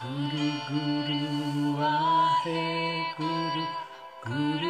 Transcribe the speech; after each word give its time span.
Guru 0.00 0.46
Guru 0.68 1.76
Ahe 1.84 2.60
Guru 3.16 3.64
Guru 4.24 4.69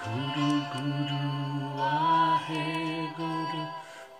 Guru 0.00 0.50
Guru 0.72 1.76
Ahe 1.76 3.12
Guru 3.18 3.62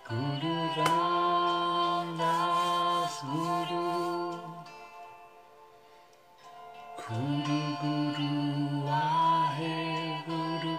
Guru 0.07 0.55
Ram 0.77 2.17
Das 2.21 3.15
Guru 3.25 3.89
Guru 7.01 7.59
Guru 7.81 8.29
Ahe 8.93 9.73
Guru 10.29 10.73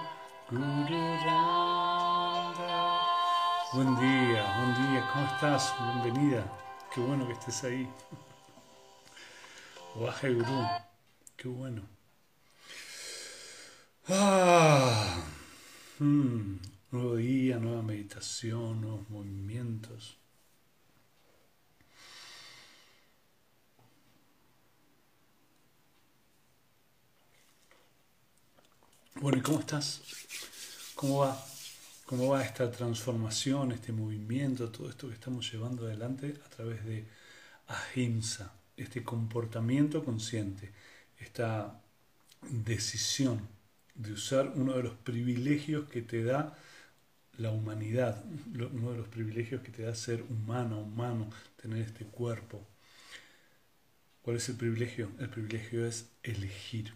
Guru 0.50 1.03
Ram 1.27 2.55
Das 2.55 3.75
Buen 3.75 3.91
día, 3.98 4.42
buen 4.56 4.73
día, 4.78 5.00
¿cómo 5.12 5.27
estás? 5.27 5.75
Bienvenida, 5.80 6.45
qué 6.95 7.00
bueno 7.00 7.27
que 7.27 7.33
estés 7.33 7.64
ahí. 7.64 7.89
Waje 9.97 10.33
Guru, 10.33 10.67
qué 11.36 11.48
bueno. 11.48 11.83
Ah, 14.08 14.72
mm, 16.03 16.61
nuevo 16.91 17.17
día, 17.17 17.58
nueva 17.58 17.83
meditación, 17.83 18.81
nuevos 18.81 19.08
movimientos. 19.11 20.17
Bueno, 29.14 29.39
¿y 29.39 29.42
cómo 29.42 29.61
estás? 29.61 30.02
¿Cómo 30.96 31.20
va? 31.20 31.46
¿Cómo 32.07 32.29
va 32.29 32.42
esta 32.45 32.70
transformación, 32.70 33.73
este 33.73 33.92
movimiento, 33.92 34.70
todo 34.70 34.91
esto 34.91 35.08
que 35.08 35.14
estamos 35.14 35.51
llevando 35.51 35.86
adelante 35.86 36.35
a 36.45 36.48
través 36.51 36.85
de 36.85 37.07
ahimsa, 37.68 38.52
este 38.77 39.02
comportamiento 39.05 40.05
consciente, 40.05 40.73
esta 41.18 41.80
decisión 42.51 43.48
de 43.95 44.13
usar 44.13 44.53
uno 44.55 44.75
de 44.75 44.83
los 44.83 44.95
privilegios 44.95 45.89
que 45.89 46.03
te 46.03 46.25
da 46.25 46.57
la 47.39 47.51
humanidad, 47.51 48.25
uno 48.55 48.92
de 48.92 48.98
los 48.98 49.08
privilegios 49.08 49.63
que 49.63 49.70
te 49.70 49.83
da 49.83 49.95
ser 49.95 50.23
humano, 50.23 50.80
humano, 50.80 51.30
tener 51.61 51.83
este 51.83 52.05
cuerpo. 52.05 52.67
¿Cuál 54.23 54.36
es 54.36 54.48
el 54.48 54.57
privilegio? 54.57 55.11
El 55.19 55.29
privilegio 55.29 55.86
es 55.86 56.11
elegir. 56.23 56.95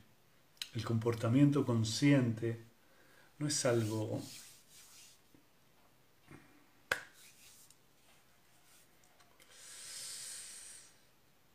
El 0.74 0.84
comportamiento 0.84 1.64
consciente 1.64 2.60
no 3.38 3.48
es 3.48 3.64
algo 3.64 4.22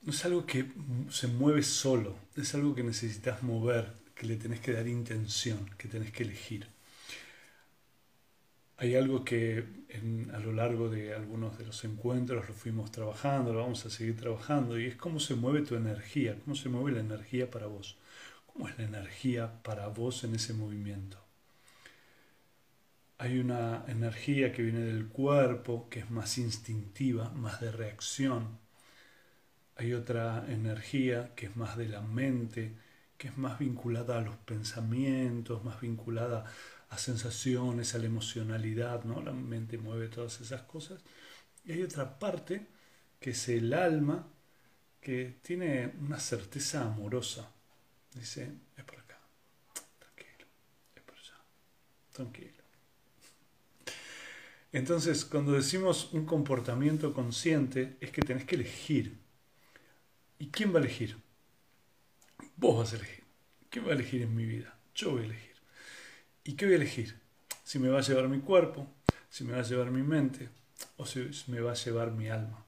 no 0.02 0.12
es 0.12 0.26
algo 0.26 0.46
que 0.46 0.72
se 1.10 1.28
mueve 1.28 1.64
solo, 1.64 2.18
es 2.36 2.54
algo 2.56 2.74
que 2.76 2.84
necesitas 2.84 3.44
mover, 3.44 4.01
que 4.22 4.28
le 4.28 4.36
tenés 4.36 4.60
que 4.60 4.72
dar 4.72 4.88
intención, 4.88 5.68
que 5.80 5.88
tenés 5.88 6.12
que 6.12 6.22
elegir. 6.22 6.68
Hay 8.78 8.94
algo 8.94 9.26
que 9.26 9.66
a 10.32 10.38
lo 10.38 10.52
largo 10.52 10.90
de 10.90 11.16
algunos 11.16 11.58
de 11.58 11.66
los 11.66 11.84
encuentros 11.86 12.48
lo 12.48 12.54
fuimos 12.54 12.92
trabajando, 12.92 13.52
lo 13.52 13.62
vamos 13.62 13.84
a 13.88 13.90
seguir 13.90 14.16
trabajando, 14.16 14.80
y 14.80 14.86
es 14.86 14.96
cómo 14.96 15.20
se 15.20 15.34
mueve 15.34 15.64
tu 15.64 15.74
energía, 15.74 16.38
cómo 16.46 16.56
se 16.56 16.70
mueve 16.70 16.92
la 16.92 17.00
energía 17.00 17.50
para 17.50 17.66
vos, 17.66 17.98
cómo 18.46 18.68
es 18.68 18.78
la 18.78 18.84
energía 18.84 19.64
para 19.64 19.88
vos 19.88 20.24
en 20.24 20.36
ese 20.36 20.54
movimiento. 20.54 21.18
Hay 23.18 23.40
una 23.40 23.86
energía 23.88 24.52
que 24.52 24.62
viene 24.62 24.82
del 24.82 25.08
cuerpo, 25.08 25.88
que 25.90 26.02
es 26.02 26.12
más 26.12 26.38
instintiva, 26.38 27.32
más 27.32 27.60
de 27.60 27.72
reacción, 27.72 28.60
hay 29.78 29.94
otra 29.94 30.46
energía 30.48 31.34
que 31.36 31.48
es 31.48 31.56
más 31.56 31.76
de 31.76 31.90
la 31.90 32.02
mente, 32.02 32.76
que 33.22 33.28
es 33.28 33.38
más 33.38 33.60
vinculada 33.60 34.18
a 34.18 34.22
los 34.22 34.36
pensamientos, 34.36 35.64
más 35.64 35.80
vinculada 35.80 36.44
a 36.90 36.98
sensaciones, 36.98 37.94
a 37.94 38.00
la 38.00 38.08
emocionalidad, 38.08 39.04
¿no? 39.04 39.22
La 39.22 39.32
mente 39.32 39.78
mueve 39.78 40.08
todas 40.08 40.42
esas 40.42 40.64
cosas. 40.64 41.04
Y 41.64 41.74
hay 41.74 41.84
otra 41.84 42.18
parte 42.18 42.66
que 43.20 43.30
es 43.30 43.48
el 43.50 43.76
alma, 43.76 44.28
que 45.00 45.36
tiene 45.44 45.94
una 46.02 46.20
certeza 46.20 46.82
amorosa. 46.82 47.48
Dice, 48.16 48.52
es 48.76 48.84
por 48.86 48.98
acá, 48.98 49.20
tranquilo, 50.00 50.48
es 50.96 51.02
por 51.04 51.16
allá, 51.16 51.38
tranquilo. 52.14 52.64
Entonces, 54.72 55.26
cuando 55.26 55.52
decimos 55.52 56.12
un 56.14 56.26
comportamiento 56.26 57.14
consciente, 57.14 57.98
es 58.02 58.10
que 58.10 58.24
tenés 58.24 58.46
que 58.46 58.56
elegir. 58.56 59.20
¿Y 60.40 60.48
quién 60.48 60.74
va 60.74 60.80
a 60.80 60.82
elegir? 60.82 61.22
Vos 62.62 62.78
vas 62.78 62.94
a 62.94 62.98
elegir. 62.98 63.24
¿Quién 63.72 63.88
va 63.88 63.90
a 63.90 63.94
elegir 63.94 64.22
en 64.22 64.36
mi 64.36 64.46
vida? 64.46 64.78
Yo 64.94 65.14
voy 65.14 65.24
a 65.24 65.26
elegir. 65.26 65.56
¿Y 66.44 66.54
qué 66.54 66.66
voy 66.66 66.74
a 66.76 66.78
elegir? 66.78 67.20
Si 67.64 67.80
me 67.80 67.90
va 67.90 67.98
a 67.98 68.04
llevar 68.04 68.28
mi 68.28 68.40
cuerpo, 68.40 68.88
si 69.32 69.44
me 69.44 69.54
va 69.54 69.62
a 69.62 69.64
llevar 69.64 69.90
mi 69.90 70.04
mente 70.04 70.48
o 70.98 71.08
si 71.08 71.28
me 71.48 71.60
va 71.60 71.72
a 71.72 71.74
llevar 71.74 72.12
mi 72.12 72.30
alma. 72.30 72.64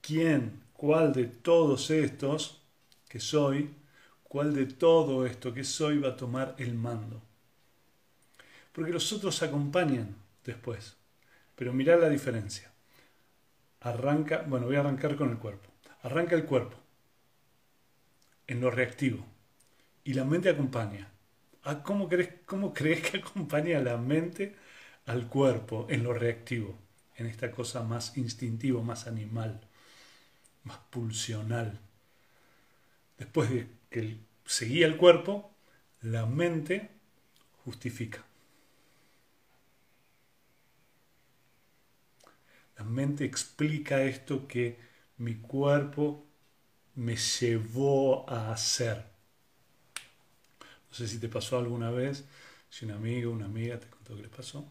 ¿Quién, 0.00 0.62
cuál 0.72 1.12
de 1.12 1.26
todos 1.26 1.90
estos 1.90 2.62
que 3.10 3.20
soy, 3.20 3.74
cuál 4.22 4.54
de 4.54 4.64
todo 4.64 5.26
esto 5.26 5.52
que 5.52 5.64
soy 5.64 5.98
va 5.98 6.08
a 6.08 6.16
tomar 6.16 6.54
el 6.56 6.72
mando? 6.72 7.20
Porque 8.72 8.92
los 8.92 9.12
otros 9.12 9.42
acompañan 9.42 10.16
después. 10.44 10.96
Pero 11.56 11.74
mirá 11.74 11.98
la 11.98 12.08
diferencia. 12.08 12.72
Arranca, 13.80 14.46
bueno, 14.46 14.64
voy 14.64 14.76
a 14.76 14.80
arrancar 14.80 15.14
con 15.14 15.28
el 15.28 15.36
cuerpo. 15.36 15.68
Arranca 16.00 16.34
el 16.34 16.46
cuerpo 16.46 16.87
en 18.48 18.60
lo 18.60 18.70
reactivo 18.70 19.24
y 20.02 20.14
la 20.14 20.24
mente 20.24 20.48
acompaña. 20.48 21.12
¿A 21.62 21.82
¿Cómo 21.82 22.08
crees, 22.08 22.30
¿Cómo 22.46 22.72
crees 22.78 23.08
que 23.08 23.18
acompaña 23.18 23.78
la 23.80 23.96
mente 23.96 24.56
al 25.06 25.28
cuerpo 25.28 25.86
en 25.88 26.02
lo 26.02 26.12
reactivo? 26.14 26.76
En 27.16 27.26
esta 27.26 27.50
cosa 27.50 27.82
más 27.82 28.16
instintivo, 28.16 28.82
más 28.82 29.06
animal, 29.06 29.60
más 30.64 30.78
pulsional. 30.90 31.78
Después 33.18 33.50
de 33.50 33.68
que 33.90 34.18
seguía 34.44 34.86
el 34.86 34.96
cuerpo, 34.96 35.52
la 36.00 36.26
mente 36.26 36.90
justifica. 37.64 38.24
La 42.78 42.84
mente 42.84 43.24
explica 43.24 44.02
esto 44.02 44.46
que 44.46 44.78
mi 45.16 45.34
cuerpo 45.34 46.27
me 46.98 47.14
llevó 47.16 48.28
a 48.28 48.52
hacer. 48.52 49.04
No 50.90 50.96
sé 50.96 51.06
si 51.06 51.18
te 51.18 51.28
pasó 51.28 51.56
alguna 51.56 51.92
vez, 51.92 52.24
si 52.68 52.86
un 52.86 52.90
amigo 52.90 53.30
una 53.30 53.44
amiga 53.44 53.78
te 53.78 53.86
contó 53.86 54.16
que 54.16 54.22
les 54.22 54.30
pasó. 54.30 54.68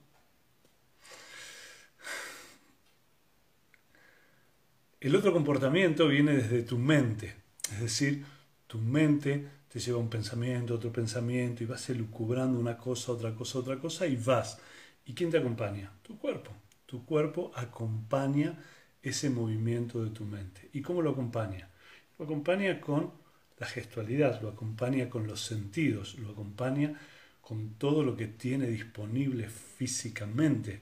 El 5.00 5.16
otro 5.16 5.32
comportamiento 5.32 6.10
viene 6.10 6.34
desde 6.34 6.64
tu 6.64 6.78
mente, 6.78 7.34
es 7.72 7.80
decir, 7.80 8.26
tu 8.66 8.78
mente 8.80 9.48
te 9.70 9.80
lleva 9.80 10.00
un 10.00 10.10
pensamiento, 10.10 10.76
otro 10.76 10.92
pensamiento 10.92 11.64
y 11.64 11.68
vas 11.68 11.90
elucubrando 11.90 12.60
una 12.60 12.78
cosa, 12.78 13.14
otra 13.14 13.34
cosa, 13.36 13.60
otra 13.60 13.80
cosa 13.80 14.06
y 14.06 14.18
vas. 14.18 14.60
¿Y 15.06 15.14
quién 15.14 15.32
te 15.32 15.38
acompaña? 15.38 15.94
Tu 16.02 16.18
cuerpo. 16.18 16.52
Tu 16.86 17.06
cuerpo 17.06 17.52
acompaña 17.56 18.62
ese 19.02 19.30
movimiento 19.30 20.04
de 20.04 20.10
tu 20.10 20.26
mente. 20.26 20.70
¿Y 20.74 20.82
cómo 20.82 21.02
lo 21.02 21.12
acompaña? 21.12 21.70
Lo 22.18 22.26
acompaña 22.26 22.82
con 22.82 23.14
la 23.58 23.68
gestualidad, 23.68 24.42
lo 24.42 24.50
acompaña 24.50 25.10
con 25.10 25.28
los 25.28 25.42
sentidos, 25.42 26.16
lo 26.16 26.32
acompaña 26.32 27.00
con 27.42 27.76
todo 27.76 28.04
lo 28.04 28.18
que 28.18 28.28
tiene 28.28 28.68
disponible 28.68 29.50
físicamente, 29.50 30.82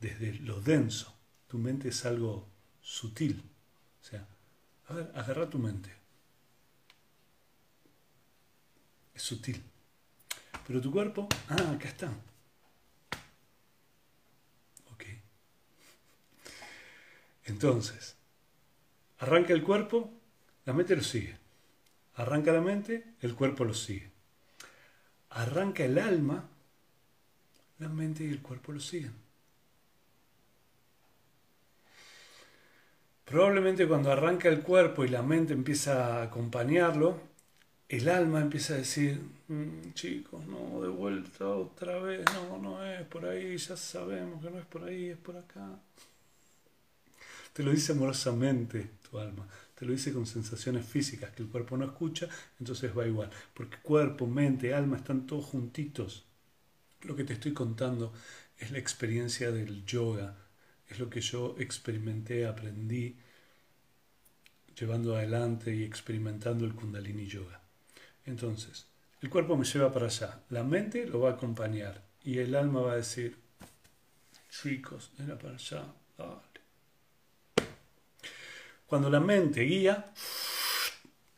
desde 0.00 0.34
lo 0.34 0.60
denso. 0.60 1.14
Tu 1.48 1.58
mente 1.58 1.88
es 1.88 2.04
algo 2.06 2.48
sutil. 2.80 3.42
O 4.00 4.04
sea, 4.04 4.26
a 4.88 4.94
ver, 4.94 5.12
agarra 5.14 5.50
tu 5.50 5.58
mente. 5.58 5.90
Es 9.14 9.22
sutil. 9.22 9.62
Pero 10.66 10.80
tu 10.80 10.90
cuerpo, 10.90 11.28
ah, 11.48 11.72
acá 11.72 11.88
está. 11.88 12.10
Ok. 14.92 15.04
Entonces, 17.44 18.16
arranca 19.18 19.52
el 19.52 19.62
cuerpo, 19.62 20.21
la 20.64 20.72
mente 20.72 20.96
lo 20.96 21.02
sigue. 21.02 21.36
Arranca 22.16 22.52
la 22.52 22.60
mente, 22.60 23.04
el 23.20 23.34
cuerpo 23.34 23.64
lo 23.64 23.74
sigue. 23.74 24.10
Arranca 25.30 25.84
el 25.84 25.98
alma, 25.98 26.48
la 27.78 27.88
mente 27.88 28.24
y 28.24 28.28
el 28.28 28.42
cuerpo 28.42 28.72
lo 28.72 28.80
siguen. 28.80 29.12
Probablemente 33.24 33.88
cuando 33.88 34.12
arranca 34.12 34.48
el 34.48 34.60
cuerpo 34.60 35.04
y 35.04 35.08
la 35.08 35.22
mente 35.22 35.54
empieza 35.54 36.18
a 36.18 36.22
acompañarlo, 36.24 37.18
el 37.88 38.08
alma 38.08 38.40
empieza 38.40 38.74
a 38.74 38.78
decir, 38.78 39.22
mm, 39.48 39.92
chicos, 39.94 40.46
no, 40.46 40.82
de 40.82 40.88
vuelta 40.88 41.46
otra 41.46 41.98
vez, 41.98 42.24
no, 42.34 42.58
no 42.58 42.84
es 42.84 43.06
por 43.06 43.24
ahí, 43.24 43.56
ya 43.56 43.76
sabemos 43.76 44.42
que 44.42 44.50
no 44.50 44.58
es 44.58 44.66
por 44.66 44.84
ahí, 44.84 45.10
es 45.10 45.18
por 45.18 45.36
acá. 45.36 45.78
Te 47.52 47.62
lo 47.62 47.70
dice 47.70 47.92
amorosamente 47.92 48.90
tu 49.10 49.18
alma, 49.18 49.46
lo 49.84 49.92
dice 49.92 50.12
con 50.12 50.26
sensaciones 50.26 50.86
físicas 50.86 51.30
que 51.30 51.42
el 51.42 51.48
cuerpo 51.48 51.76
no 51.76 51.84
escucha, 51.84 52.28
entonces 52.58 52.96
va 52.96 53.06
igual, 53.06 53.30
porque 53.54 53.78
cuerpo, 53.82 54.26
mente, 54.26 54.74
alma 54.74 54.96
están 54.96 55.26
todos 55.26 55.44
juntitos. 55.46 56.24
Lo 57.02 57.16
que 57.16 57.24
te 57.24 57.32
estoy 57.32 57.52
contando 57.52 58.12
es 58.58 58.70
la 58.70 58.78
experiencia 58.78 59.50
del 59.50 59.84
yoga, 59.84 60.36
es 60.88 60.98
lo 60.98 61.10
que 61.10 61.20
yo 61.20 61.56
experimenté, 61.58 62.46
aprendí, 62.46 63.16
llevando 64.78 65.16
adelante 65.16 65.74
y 65.74 65.82
experimentando 65.82 66.64
el 66.64 66.74
kundalini 66.74 67.26
yoga. 67.26 67.60
Entonces, 68.24 68.86
el 69.20 69.30
cuerpo 69.30 69.56
me 69.56 69.64
lleva 69.64 69.92
para 69.92 70.06
allá, 70.06 70.42
la 70.50 70.62
mente 70.62 71.06
lo 71.06 71.20
va 71.20 71.30
a 71.30 71.34
acompañar 71.34 72.02
y 72.24 72.38
el 72.38 72.54
alma 72.54 72.80
va 72.80 72.92
a 72.92 72.96
decir, 72.96 73.36
chicos, 74.48 75.10
era 75.18 75.38
para 75.38 75.54
allá. 75.54 75.86
Cuando 78.92 79.08
la 79.08 79.20
mente 79.20 79.62
guía, 79.62 80.12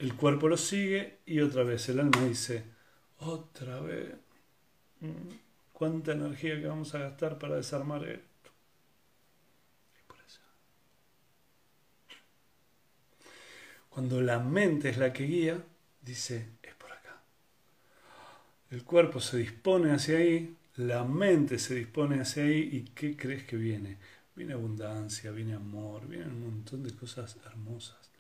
el 0.01 0.17
cuerpo 0.17 0.49
lo 0.49 0.57
sigue 0.57 1.21
y 1.25 1.39
otra 1.39 1.63
vez 1.63 1.89
el 1.89 2.01
alma 2.01 2.25
dice, 2.25 2.65
otra 3.19 3.79
vez, 3.79 4.13
mm, 4.99 5.35
¿cuánta 5.73 6.11
energía 6.11 6.61
que 6.61 6.67
vamos 6.67 6.93
a 6.97 6.99
gastar 6.99 7.39
para 7.39 7.55
desarmar 7.55 8.09
esto? 8.09 8.51
Cuando 13.89 14.21
la 14.21 14.41
mente 14.41 14.89
es 14.89 14.99
la 14.99 15.13
que 15.13 15.23
guía, 15.23 15.65
dice, 16.03 16.49
es 16.61 16.75
por 16.75 16.91
acá. 16.91 17.23
El 18.73 18.83
cuerpo 18.83 19.21
se 19.21 19.37
dispone 19.37 19.93
hacia 19.93 20.19
ahí, 20.19 20.57
la 20.75 21.05
mente 21.05 21.61
se 21.61 21.77
dispone 21.77 22.21
hacia 22.21 22.43
ahí 22.43 22.69
y 22.73 22.81
¿qué 22.97 23.17
crees 23.17 23.45
que 23.45 23.55
viene? 23.55 23.99
Viene 24.35 24.53
abundancia, 24.55 25.31
viene 25.31 25.55
amor, 25.55 26.07
viene 26.09 26.27
un 26.27 26.43
montón 26.43 26.83
de 26.83 26.95
cosas 26.95 27.37
hermosas. 27.47 28.11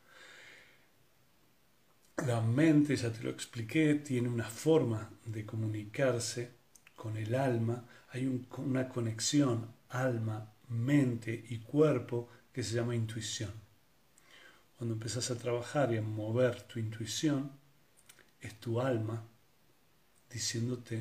La 2.26 2.40
mente, 2.40 2.94
ya 2.96 3.11
te 3.11 3.22
lo 3.22 3.31
expliqué, 3.31 3.96
tiene 3.96 4.28
una 4.28 4.49
forma 4.49 5.11
de 5.26 5.44
comunicarse 5.44 6.52
con 6.94 7.16
el 7.16 7.34
alma. 7.34 7.84
Hay 8.11 8.26
una 8.58 8.88
conexión 8.88 9.69
alma, 9.90 10.52
mente 10.69 11.44
y 11.49 11.58
cuerpo 11.58 12.28
que 12.52 12.62
se 12.62 12.75
llama 12.76 12.94
intuición. 12.94 13.52
Cuando 14.76 14.94
empezás 14.94 15.31
a 15.31 15.38
trabajar 15.38 15.93
y 15.93 15.99
a 15.99 16.02
mover 16.02 16.62
tu 16.62 16.78
intuición, 16.78 17.50
es 18.40 18.58
tu 18.60 18.81
alma 18.81 19.25
diciéndote, 20.31 21.00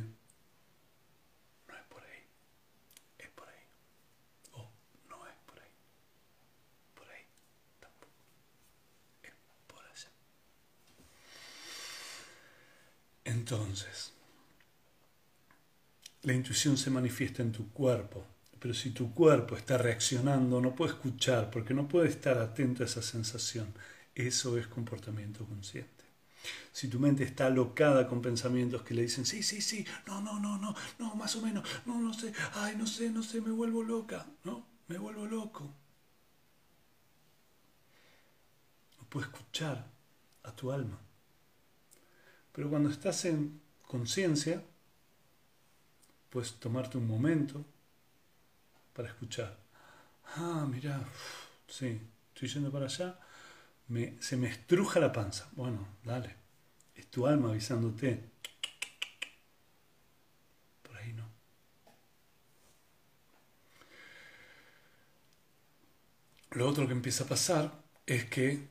no 1.67 1.75
es 1.75 1.83
por 1.89 2.03
ahí, 2.03 2.23
es 3.17 3.29
por 3.29 3.47
ahí. 3.49 3.65
O 4.53 4.71
no 5.09 5.25
es 5.27 5.33
por 5.45 5.59
ahí, 5.59 5.71
por 6.93 7.07
ahí 7.09 7.25
tampoco, 7.79 8.13
es 9.23 9.33
por 9.67 9.83
allá. 9.85 10.11
Entonces, 13.43 14.13
la 16.21 16.31
intuición 16.31 16.77
se 16.77 16.89
manifiesta 16.89 17.41
en 17.41 17.51
tu 17.51 17.69
cuerpo 17.71 18.25
pero 18.63 18.73
si 18.73 18.91
tu 18.91 19.13
cuerpo 19.13 19.57
está 19.57 19.77
reaccionando, 19.77 20.61
no 20.61 20.73
puede 20.73 20.93
escuchar 20.93 21.51
porque 21.51 21.73
no 21.73 21.85
puede 21.85 22.07
estar 22.07 22.37
atento 22.37 22.81
a 22.81 22.85
esa 22.85 23.01
sensación. 23.01 23.67
Eso 24.15 24.57
es 24.57 24.67
comportamiento 24.67 25.43
consciente. 25.43 26.05
Si 26.71 26.87
tu 26.87 26.97
mente 26.97 27.25
está 27.25 27.47
alocada 27.47 28.07
con 28.07 28.21
pensamientos 28.21 28.81
que 28.83 28.93
le 28.93 29.01
dicen, 29.01 29.25
sí, 29.25 29.43
sí, 29.43 29.59
sí, 29.59 29.85
no, 30.07 30.21
no, 30.21 30.39
no, 30.39 30.57
no, 30.57 30.73
no, 30.97 31.13
más 31.15 31.35
o 31.35 31.41
menos, 31.41 31.67
no, 31.85 31.99
no 31.99 32.13
sé, 32.13 32.31
ay, 32.53 32.77
no 32.77 32.87
sé, 32.87 33.09
no 33.09 33.21
sé, 33.21 33.41
me 33.41 33.51
vuelvo 33.51 33.83
loca, 33.83 34.25
no, 34.45 34.65
me 34.87 34.97
vuelvo 34.97 35.25
loco. 35.25 35.69
No 38.97 39.09
puedes 39.09 39.27
escuchar 39.27 39.91
a 40.43 40.55
tu 40.55 40.71
alma. 40.71 40.97
Pero 42.53 42.69
cuando 42.69 42.89
estás 42.89 43.25
en 43.25 43.59
conciencia, 43.87 44.63
puedes 46.29 46.53
tomarte 46.53 46.97
un 46.97 47.07
momento 47.07 47.65
para 48.93 49.09
escuchar. 49.09 49.57
Ah, 50.35 50.65
mira, 50.69 51.03
sí, 51.67 51.99
estoy 52.33 52.49
yendo 52.49 52.71
para 52.71 52.85
allá, 52.85 53.19
se 54.19 54.37
me 54.37 54.47
estruja 54.47 54.99
la 54.99 55.11
panza. 55.11 55.49
Bueno, 55.53 55.87
dale, 56.03 56.35
es 56.95 57.07
tu 57.07 57.27
alma 57.27 57.49
avisándote. 57.49 58.23
Por 60.83 60.97
ahí 60.97 61.13
no. 61.13 61.27
Lo 66.51 66.67
otro 66.67 66.85
que 66.87 66.93
empieza 66.93 67.23
a 67.23 67.27
pasar 67.27 67.83
es 68.05 68.25
que 68.25 68.67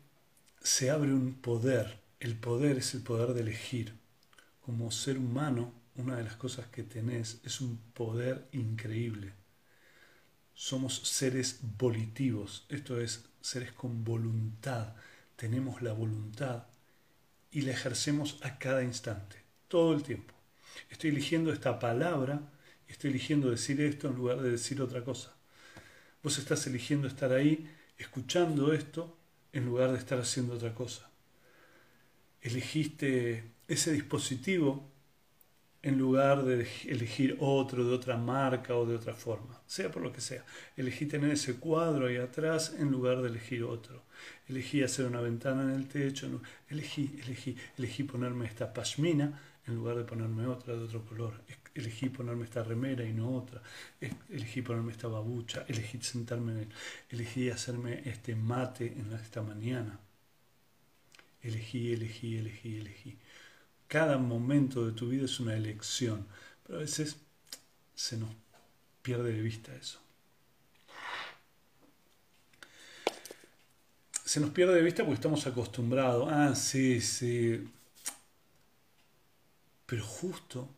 se 0.61 0.91
abre 0.91 1.13
un 1.13 1.35
poder. 1.35 2.02
El 2.23 2.37
poder 2.37 2.79
es 2.79 2.95
el 2.95 3.03
poder 3.03 3.35
de 3.35 3.41
elegir. 3.41 3.95
Como 4.61 4.91
ser 4.91 5.19
humano, 5.19 5.73
una 5.97 6.17
de 6.17 6.25
las 6.25 6.37
cosas 6.37 6.67
que 6.69 6.83
tenés 6.83 7.41
es 7.45 7.61
un 7.61 7.77
poder 7.95 8.49
increíble 8.53 9.35
somos 10.55 10.99
seres 10.99 11.59
volitivos, 11.79 12.67
esto 12.69 13.01
es, 13.01 13.25
seres 13.41 13.73
con 13.73 14.05
voluntad. 14.05 14.95
Tenemos 15.37 15.83
la 15.83 15.93
voluntad 15.93 16.67
y 17.51 17.63
la 17.63 17.73
ejercemos 17.73 18.39
a 18.43 18.59
cada 18.59 18.85
instante, 18.85 19.43
todo 19.69 19.93
el 19.93 20.03
tiempo. 20.03 20.35
Estoy 20.91 21.11
eligiendo 21.11 21.53
esta 21.53 21.79
palabra 21.79 22.49
estoy 22.87 23.11
eligiendo 23.11 23.51
decir 23.51 23.81
esto 23.81 24.09
en 24.09 24.17
lugar 24.17 24.43
de 24.43 24.51
decir 24.51 24.83
otra 24.83 25.03
cosa. 25.03 25.33
Vos 26.23 26.39
estás 26.39 26.67
eligiendo 26.67 27.09
estar 27.09 27.33
ahí, 27.33 27.69
escuchando 27.97 28.75
esto, 28.75 29.17
en 29.53 29.65
lugar 29.65 29.93
de 29.93 29.99
estar 29.99 30.21
haciendo 30.21 30.55
otra 30.55 30.75
cosa. 30.75 31.11
Elegiste 32.43 33.45
ese 33.69 33.93
dispositivo 33.93 34.93
en 35.83 35.99
lugar 35.99 36.45
de 36.45 36.67
elegir 36.87 37.37
otro 37.41 37.85
de 37.85 37.93
otra 37.93 38.17
marca 38.17 38.77
o 38.77 38.87
de 38.87 38.95
otra 38.95 39.15
forma, 39.15 39.61
sea 39.67 39.91
por 39.91 40.03
lo 40.03 40.13
que 40.13 40.21
sea. 40.21 40.45
Elegí 40.77 41.07
tener 41.07 41.31
ese 41.31 41.57
cuadro 41.57 42.07
ahí 42.07 42.17
atrás 42.17 42.75
en 42.79 42.91
lugar 42.91 43.21
de 43.21 43.29
elegir 43.29 43.65
otro. 43.65 44.03
Elegí 44.49 44.83
hacer 44.83 45.07
una 45.07 45.21
ventana 45.21 45.63
en 45.63 45.71
el 45.71 45.89
techo, 45.89 46.41
elegí, 46.69 47.19
elegí, 47.25 47.57
elegí 47.79 48.05
ponerme 48.05 48.47
esta 48.47 48.73
pashmina 48.73 49.41
en 49.67 49.75
lugar 49.75 49.97
de 49.97 50.05
ponerme 50.05 50.47
otra 50.47 50.75
de 50.75 50.85
otro 50.85 51.05
color. 51.05 51.35
Elegí 51.75 52.11
ponerme 52.11 52.45
esta 52.45 52.63
remera 52.63 53.05
y 53.05 53.13
no 53.13 53.35
otra. 53.35 53.61
Elegí 54.31 54.63
ponerme 54.63 54.93
esta 54.93 55.09
babucha, 55.09 55.65
elegí 55.67 56.01
sentarme 56.01 56.53
en 56.53 56.59
él, 56.59 56.69
elegí 57.11 57.51
hacerme 57.51 58.03
este 58.05 58.37
mate 58.37 58.87
en 58.87 59.13
esta 59.15 59.43
mañana. 59.43 59.99
Elegí, 61.43 61.93
elegí, 61.93 62.39
elegí, 62.39 62.79
elegí. 62.79 63.19
Cada 63.89 64.19
momento 64.19 64.87
de 64.87 64.93
tu 64.93 65.09
vida 65.09 65.25
es 65.25 65.41
una 65.41 65.55
elección, 65.57 66.27
pero 66.65 66.79
a 66.79 66.83
veces 66.83 67.17
se 67.95 68.17
nos 68.17 68.31
pierde 69.03 69.33
de 69.33 69.43
vista 69.43 69.75
eso. 69.75 70.03
se 74.33 74.41
nos 74.41 74.49
pierde 74.49 74.77
de 74.77 74.83
vista 74.83 75.03
porque 75.03 75.17
estamos 75.17 75.47
acostumbrados. 75.47 76.27
Ah, 76.33 76.55
sí, 76.55 77.03
sí. 77.03 77.69
Pero 79.85 80.03
justo 80.03 80.71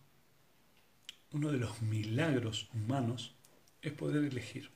uno 1.30 1.52
de 1.52 1.58
los 1.58 1.80
milagros 1.80 2.68
humanos 2.74 3.36
es 3.80 3.92
poder 3.92 4.24
elegir. 4.24 4.70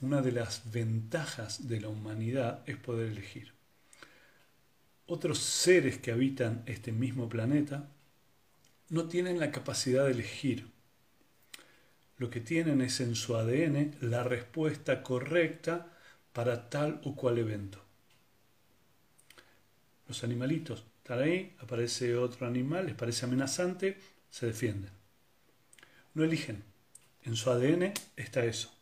Una 0.00 0.20
de 0.20 0.32
las 0.32 0.70
ventajas 0.70 1.68
de 1.68 1.80
la 1.80 1.88
humanidad 1.88 2.62
es 2.66 2.76
poder 2.76 3.12
elegir. 3.12 3.54
Otros 5.10 5.38
seres 5.38 5.96
que 5.96 6.12
habitan 6.12 6.62
este 6.66 6.92
mismo 6.92 7.30
planeta 7.30 7.88
no 8.90 9.08
tienen 9.08 9.40
la 9.40 9.50
capacidad 9.50 10.04
de 10.04 10.10
elegir. 10.10 10.70
Lo 12.18 12.28
que 12.28 12.40
tienen 12.40 12.82
es 12.82 13.00
en 13.00 13.14
su 13.14 13.34
ADN 13.34 13.96
la 14.02 14.22
respuesta 14.22 15.02
correcta 15.02 15.96
para 16.34 16.68
tal 16.68 17.00
o 17.04 17.16
cual 17.16 17.38
evento. 17.38 17.82
Los 20.08 20.24
animalitos 20.24 20.84
están 20.98 21.22
ahí, 21.22 21.56
aparece 21.58 22.14
otro 22.14 22.46
animal, 22.46 22.84
les 22.84 22.94
parece 22.94 23.24
amenazante, 23.24 23.96
se 24.28 24.44
defienden. 24.44 24.90
No 26.12 26.22
eligen. 26.22 26.64
En 27.24 27.34
su 27.34 27.50
ADN 27.50 27.94
está 28.14 28.44
eso. 28.44 28.77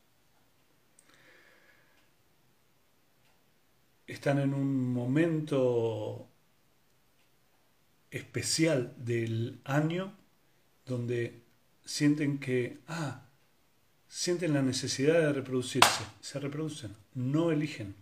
Están 4.06 4.38
en 4.38 4.54
un 4.54 4.92
momento 4.92 6.28
especial 8.10 8.94
del 8.98 9.60
año 9.64 10.14
donde 10.84 11.42
sienten 11.84 12.38
que, 12.38 12.78
ah, 12.86 13.26
sienten 14.08 14.54
la 14.54 14.62
necesidad 14.62 15.20
de 15.20 15.32
reproducirse, 15.32 16.04
se 16.20 16.38
reproducen, 16.38 16.94
no 17.14 17.50
eligen. 17.50 17.94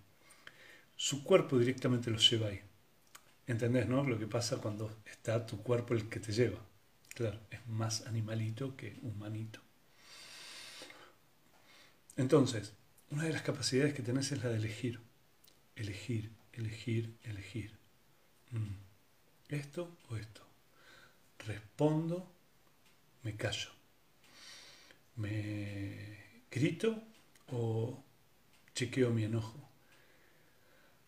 Su 0.96 1.24
cuerpo 1.24 1.58
directamente 1.58 2.10
los 2.10 2.28
lleva 2.30 2.48
ahí. 2.48 2.60
¿Entendés, 3.46 3.88
no? 3.88 4.04
Lo 4.04 4.18
que 4.18 4.26
pasa 4.26 4.58
cuando 4.58 4.96
está 5.04 5.44
tu 5.44 5.62
cuerpo 5.62 5.94
el 5.94 6.08
que 6.08 6.20
te 6.20 6.32
lleva. 6.32 6.58
Claro, 7.14 7.38
es 7.50 7.66
más 7.66 8.06
animalito 8.06 8.76
que 8.76 8.98
humanito. 9.02 9.60
Entonces, 12.16 12.72
una 13.10 13.24
de 13.24 13.32
las 13.32 13.42
capacidades 13.42 13.94
que 13.94 14.02
tenés 14.02 14.32
es 14.32 14.42
la 14.42 14.50
de 14.50 14.56
elegir. 14.56 15.00
Elegir, 15.76 16.30
elegir, 16.52 17.16
elegir. 17.22 17.76
Mm. 18.50 18.76
¿Esto 19.48 19.96
o 20.08 20.16
esto? 20.16 20.42
Respondo, 21.46 22.32
me 23.22 23.36
callo 23.36 23.74
me 25.16 26.18
grito 26.50 27.02
o 27.52 28.02
chequeo 28.74 29.10
mi 29.10 29.24
enojo. 29.24 29.58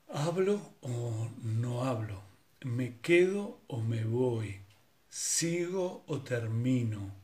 ¿Hablo 0.09 0.75
o 0.83 1.29
no 1.43 1.85
hablo? 1.85 2.23
¿Me 2.63 2.99
quedo 3.01 3.61
o 3.67 3.81
me 3.81 4.05
voy? 4.05 4.61
¿Sigo 5.09 6.05
o 6.07 6.21
termino? 6.21 7.15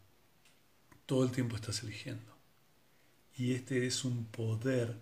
Todo 1.06 1.24
el 1.24 1.30
tiempo 1.30 1.56
estás 1.56 1.82
eligiendo. 1.82 2.32
Y 3.36 3.54
este 3.54 3.86
es 3.86 4.04
un 4.04 4.26
poder 4.26 5.00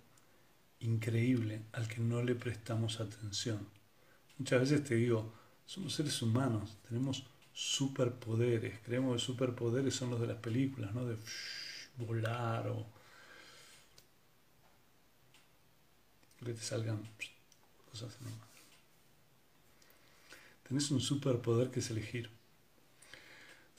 increíble 0.80 1.62
al 1.72 1.88
que 1.88 2.00
no 2.00 2.22
le 2.22 2.34
prestamos 2.34 3.00
atención. 3.00 3.66
Muchas 4.38 4.60
veces 4.60 4.84
te 4.84 4.94
digo, 4.94 5.32
somos 5.66 5.94
seres 5.94 6.20
humanos, 6.22 6.76
tenemos 6.88 7.24
superpoderes, 7.52 8.80
creemos 8.80 9.14
que 9.14 9.26
superpoderes 9.26 9.94
son 9.94 10.10
los 10.10 10.20
de 10.20 10.26
las 10.26 10.38
películas, 10.38 10.94
¿no? 10.94 11.04
De 11.04 11.16
volar 11.98 12.68
o 12.68 12.86
que 16.44 16.54
te 16.54 16.60
salgan 16.60 17.06
cosas 17.90 18.18
normales. 18.22 18.48
Tenés 20.66 20.90
un 20.90 21.00
superpoder 21.00 21.70
que 21.70 21.80
es 21.80 21.90
elegir. 21.90 22.30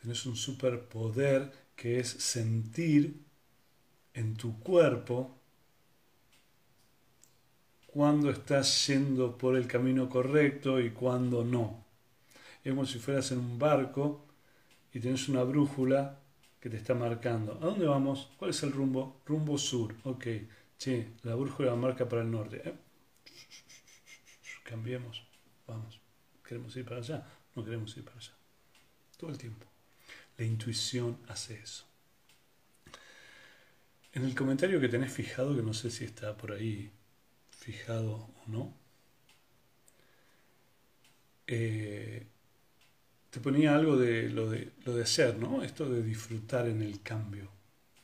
Tenés 0.02 0.26
un 0.26 0.36
superpoder 0.36 1.52
que 1.76 2.00
es 2.00 2.10
sentir 2.10 3.24
en 4.14 4.36
tu 4.36 4.60
cuerpo 4.60 5.41
cuando 7.92 8.30
estás 8.30 8.88
yendo 8.88 9.38
por 9.38 9.58
el 9.58 9.68
camino 9.68 10.10
correcto 10.10 10.80
y 10.80 10.92
cuando 10.92 11.44
no. 11.44 11.84
Es 12.64 12.72
como 12.72 12.86
si 12.86 13.00
fueras 13.00 13.32
en 13.32 13.40
un 13.40 13.60
barco 13.60 14.26
y 14.94 15.00
tenés 15.00 15.28
una 15.28 15.44
brújula 15.44 16.18
que 16.60 16.70
te 16.70 16.78
está 16.78 16.94
marcando. 16.94 17.58
¿A 17.62 17.66
dónde 17.66 17.86
vamos? 17.86 18.30
¿Cuál 18.38 18.52
es 18.52 18.64
el 18.64 18.72
rumbo? 18.72 19.22
Rumbo 19.26 19.58
sur. 19.58 19.94
Ok. 20.04 20.26
Sí, 20.78 21.06
la 21.24 21.36
brújula 21.36 21.76
marca 21.76 22.08
para 22.08 22.22
el 22.22 22.32
norte. 22.32 22.62
¿eh? 22.64 22.74
Cambiemos. 24.64 25.24
Vamos. 25.68 26.00
¿Queremos 26.48 26.76
ir 26.78 26.86
para 26.86 27.02
allá? 27.02 27.28
No 27.56 27.66
queremos 27.66 27.96
ir 27.98 28.06
para 28.06 28.18
allá. 28.18 28.34
Todo 29.18 29.32
el 29.32 29.38
tiempo. 29.38 29.66
La 30.38 30.46
intuición 30.46 31.18
hace 31.28 31.60
eso. 31.60 31.86
En 34.14 34.24
el 34.24 34.34
comentario 34.34 34.80
que 34.80 34.88
tenés 34.88 35.12
fijado, 35.12 35.56
que 35.56 35.62
no 35.62 35.74
sé 35.74 35.90
si 35.90 36.06
está 36.06 36.38
por 36.38 36.54
ahí 36.54 36.92
fijado 37.62 38.14
o 38.14 38.44
no, 38.48 38.74
eh, 41.46 42.26
te 43.30 43.40
ponía 43.40 43.76
algo 43.76 43.98
de 43.98 44.30
lo, 44.30 44.50
de 44.50 44.72
lo 44.84 44.96
de 44.96 45.06
ser, 45.06 45.38
¿no? 45.38 45.64
Esto 45.64 45.88
de 45.88 46.02
disfrutar 46.02 46.68
en 46.68 46.82
el 46.82 47.02
cambio. 47.02 47.50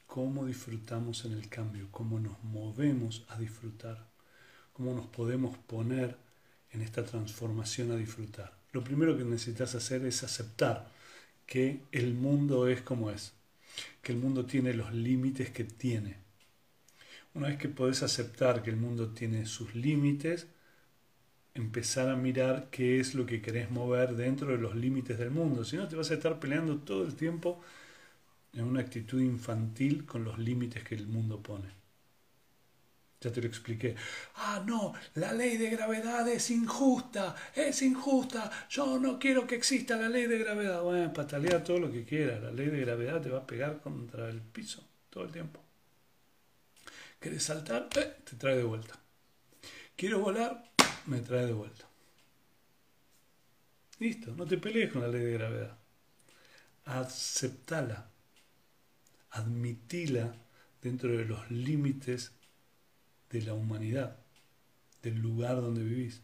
¿Cómo 0.06 0.46
disfrutamos 0.46 1.26
en 1.26 1.34
el 1.34 1.50
cambio? 1.50 1.88
¿Cómo 1.92 2.20
nos 2.20 2.42
movemos 2.44 3.26
a 3.30 3.40
disfrutar? 3.40 4.08
¿Cómo 4.74 4.94
nos 4.94 5.08
podemos 5.08 5.58
poner 5.58 6.16
en 6.72 6.82
esta 6.82 7.04
transformación 7.04 7.92
a 7.92 7.98
disfrutar? 7.98 8.54
Lo 8.74 8.84
primero 8.84 9.18
que 9.18 9.24
necesitas 9.24 9.74
hacer 9.74 10.06
es 10.06 10.24
aceptar 10.24 10.88
que 11.48 11.82
el 11.92 12.14
mundo 12.14 12.68
es 12.68 12.82
como 12.82 13.10
es, 13.10 13.34
que 14.04 14.12
el 14.12 14.20
mundo 14.20 14.46
tiene 14.46 14.74
los 14.74 14.94
límites 14.94 15.50
que 15.50 15.64
tiene. 15.64 16.27
Una 17.38 17.50
vez 17.50 17.60
que 17.60 17.70
podés 17.70 18.02
aceptar 18.02 18.64
que 18.64 18.72
el 18.72 18.78
mundo 18.78 19.10
tiene 19.10 19.46
sus 19.46 19.76
límites, 19.76 20.48
empezar 21.54 22.10
a 22.10 22.16
mirar 22.16 22.70
qué 22.72 23.00
es 23.00 23.14
lo 23.14 23.28
que 23.28 23.44
querés 23.44 23.70
mover 23.70 24.16
dentro 24.16 24.48
de 24.48 24.58
los 24.58 24.76
límites 24.76 25.20
del 25.20 25.30
mundo. 25.30 25.64
Si 25.64 25.78
no, 25.78 25.88
te 25.88 25.96
vas 25.96 26.10
a 26.10 26.16
estar 26.16 26.40
peleando 26.40 26.80
todo 26.80 27.06
el 27.06 27.14
tiempo 27.16 27.62
en 28.54 28.64
una 28.64 28.82
actitud 28.82 29.22
infantil 29.22 30.04
con 30.04 30.24
los 30.24 30.40
límites 30.40 30.84
que 30.84 30.96
el 30.96 31.06
mundo 31.06 31.40
pone. 31.44 31.68
Ya 33.22 33.32
te 33.32 33.40
lo 33.40 33.48
expliqué. 33.48 33.96
Ah, 34.38 34.64
no, 34.66 34.96
la 35.14 35.32
ley 35.32 35.58
de 35.58 35.70
gravedad 35.70 36.28
es 36.28 36.50
injusta, 36.50 37.36
es 37.56 37.84
injusta. 37.84 38.50
Yo 38.68 39.00
no 39.00 39.20
quiero 39.20 39.46
que 39.46 39.54
exista 39.54 39.96
la 39.96 40.10
ley 40.10 40.26
de 40.26 40.40
gravedad. 40.40 40.82
Bueno, 40.82 41.14
patalea 41.14 41.64
todo 41.64 41.78
lo 41.78 41.92
que 41.92 42.04
quieras. 42.04 42.42
La 42.42 42.52
ley 42.52 42.70
de 42.70 42.80
gravedad 42.80 43.22
te 43.22 43.30
va 43.30 43.40
a 43.40 43.46
pegar 43.46 43.80
contra 43.80 44.28
el 44.28 44.42
piso 44.42 44.84
todo 45.12 45.24
el 45.26 45.32
tiempo. 45.32 45.67
¿Quieres 47.20 47.44
saltar? 47.44 47.90
Eh, 47.96 48.16
te 48.24 48.36
trae 48.36 48.58
de 48.58 48.64
vuelta. 48.64 49.00
¿Quieres 49.96 50.20
volar? 50.20 50.64
me 51.08 51.22
trae 51.22 51.46
de 51.46 51.54
vuelta. 51.54 51.88
Listo, 54.00 54.36
no 54.36 54.46
te 54.46 54.58
pelees 54.58 54.92
con 54.92 55.02
la 55.02 55.08
ley 55.08 55.22
de 55.22 55.34
gravedad. 55.34 55.78
Aceptala, 56.86 58.10
admitila 59.32 60.36
dentro 60.82 61.18
de 61.18 61.26
los 61.26 61.50
límites 61.50 62.34
de 63.30 63.42
la 63.42 63.54
humanidad, 63.54 64.18
del 65.02 65.20
lugar 65.20 65.56
donde 65.56 65.84
vivís. 65.84 66.22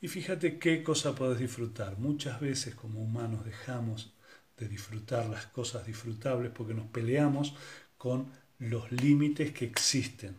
Y 0.00 0.08
fíjate 0.08 0.58
qué 0.58 0.82
cosa 0.82 1.14
podés 1.14 1.38
disfrutar. 1.38 1.98
Muchas 1.98 2.40
veces 2.40 2.74
como 2.74 3.00
humanos 3.00 3.44
dejamos 3.44 4.14
de 4.56 4.68
disfrutar 4.68 5.28
las 5.28 5.46
cosas 5.46 5.86
disfrutables 5.86 6.50
porque 6.52 6.74
nos 6.74 6.88
peleamos 6.88 7.54
con 7.96 8.30
los 8.58 8.90
límites 8.90 9.52
que 9.52 9.64
existen. 9.64 10.36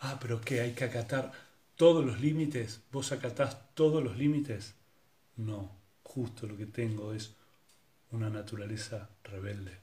Ah, 0.00 0.18
pero 0.20 0.40
¿qué? 0.40 0.60
Hay 0.60 0.72
que 0.72 0.84
acatar 0.84 1.32
todos 1.76 2.04
los 2.04 2.20
límites, 2.20 2.80
vos 2.90 3.12
acatás 3.12 3.74
todos 3.74 4.02
los 4.02 4.16
límites. 4.16 4.74
No, 5.36 5.70
justo 6.02 6.46
lo 6.46 6.56
que 6.56 6.66
tengo 6.66 7.12
es 7.12 7.34
una 8.10 8.30
naturaleza 8.30 9.10
rebelde. 9.24 9.78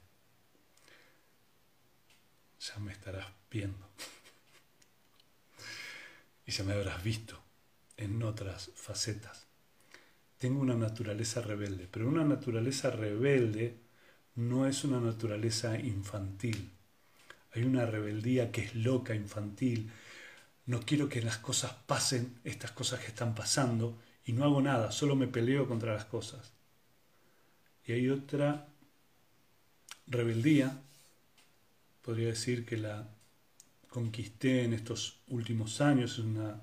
Ya 2.60 2.78
me 2.78 2.92
estarás 2.92 3.26
viendo. 3.50 3.86
y 6.46 6.52
ya 6.52 6.64
me 6.64 6.74
habrás 6.74 7.02
visto 7.02 7.38
en 7.96 8.22
otras 8.22 8.70
facetas. 8.74 9.46
Tengo 10.38 10.60
una 10.60 10.74
naturaleza 10.74 11.40
rebelde, 11.40 11.88
pero 11.90 12.08
una 12.08 12.24
naturaleza 12.24 12.90
rebelde 12.90 13.78
no 14.34 14.66
es 14.66 14.84
una 14.84 15.00
naturaleza 15.00 15.78
infantil. 15.78 16.75
Hay 17.56 17.64
una 17.64 17.86
rebeldía 17.86 18.52
que 18.52 18.62
es 18.62 18.74
loca, 18.74 19.14
infantil, 19.14 19.90
no 20.66 20.80
quiero 20.82 21.08
que 21.08 21.22
las 21.22 21.38
cosas 21.38 21.72
pasen, 21.86 22.38
estas 22.44 22.70
cosas 22.70 23.00
que 23.00 23.08
están 23.08 23.34
pasando, 23.34 23.98
y 24.24 24.32
no 24.32 24.44
hago 24.44 24.60
nada, 24.60 24.92
solo 24.92 25.16
me 25.16 25.26
peleo 25.26 25.66
contra 25.66 25.94
las 25.94 26.04
cosas. 26.04 26.52
Y 27.84 27.92
hay 27.92 28.08
otra 28.08 28.68
rebeldía, 30.06 30.80
podría 32.02 32.28
decir 32.28 32.64
que 32.64 32.76
la 32.76 33.08
conquisté 33.88 34.64
en 34.64 34.72
estos 34.72 35.20
últimos 35.28 35.80
años, 35.80 36.12
es 36.12 36.18
una 36.18 36.60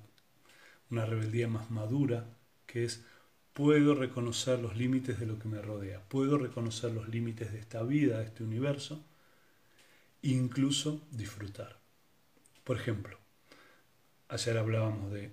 una 0.90 1.06
rebeldía 1.06 1.48
más 1.48 1.70
madura, 1.70 2.24
que 2.66 2.84
es 2.84 3.04
puedo 3.52 3.94
reconocer 3.94 4.58
los 4.60 4.76
límites 4.76 5.18
de 5.18 5.26
lo 5.26 5.38
que 5.38 5.48
me 5.48 5.60
rodea, 5.62 6.00
puedo 6.08 6.38
reconocer 6.38 6.92
los 6.92 7.08
límites 7.08 7.52
de 7.52 7.58
esta 7.58 7.82
vida, 7.82 8.18
de 8.18 8.24
este 8.26 8.42
universo, 8.44 9.04
incluso 10.24 11.06
disfrutar. 11.10 11.78
Por 12.64 12.76
ejemplo, 12.78 13.18
ayer 14.28 14.56
hablábamos 14.56 15.12
de 15.12 15.32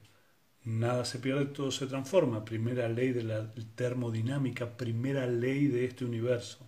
nada 0.63 1.05
se 1.05 1.19
pierde, 1.19 1.45
todo 1.45 1.71
se 1.71 1.88
transforma, 1.88 2.45
primera 2.45 2.88
ley 2.89 3.12
de 3.13 3.24
la 3.24 3.53
termodinámica, 3.75 4.77
primera 4.77 5.25
ley 5.27 5.67
de 5.67 5.86
este 5.86 6.05
universo. 6.05 6.67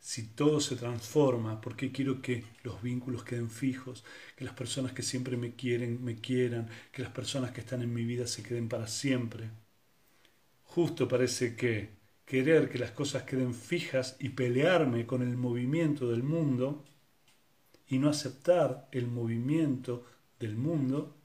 Si 0.00 0.28
todo 0.28 0.60
se 0.60 0.76
transforma, 0.76 1.60
¿por 1.60 1.76
qué 1.76 1.90
quiero 1.90 2.22
que 2.22 2.44
los 2.62 2.80
vínculos 2.80 3.24
queden 3.24 3.50
fijos? 3.50 4.04
Que 4.36 4.44
las 4.44 4.54
personas 4.54 4.92
que 4.92 5.02
siempre 5.02 5.36
me 5.36 5.54
quieren, 5.54 6.02
me 6.04 6.16
quieran, 6.20 6.68
que 6.92 7.02
las 7.02 7.10
personas 7.10 7.50
que 7.50 7.60
están 7.60 7.82
en 7.82 7.92
mi 7.92 8.04
vida 8.04 8.26
se 8.26 8.42
queden 8.42 8.68
para 8.68 8.86
siempre. 8.86 9.50
Justo 10.64 11.08
parece 11.08 11.56
que 11.56 11.90
querer 12.26 12.68
que 12.68 12.78
las 12.78 12.90
cosas 12.90 13.22
queden 13.22 13.54
fijas 13.54 14.16
y 14.18 14.30
pelearme 14.30 15.06
con 15.06 15.22
el 15.22 15.36
movimiento 15.36 16.10
del 16.10 16.24
mundo 16.24 16.84
y 17.88 17.98
no 17.98 18.10
aceptar 18.10 18.88
el 18.90 19.06
movimiento 19.06 20.04
del 20.38 20.56
mundo 20.56 21.16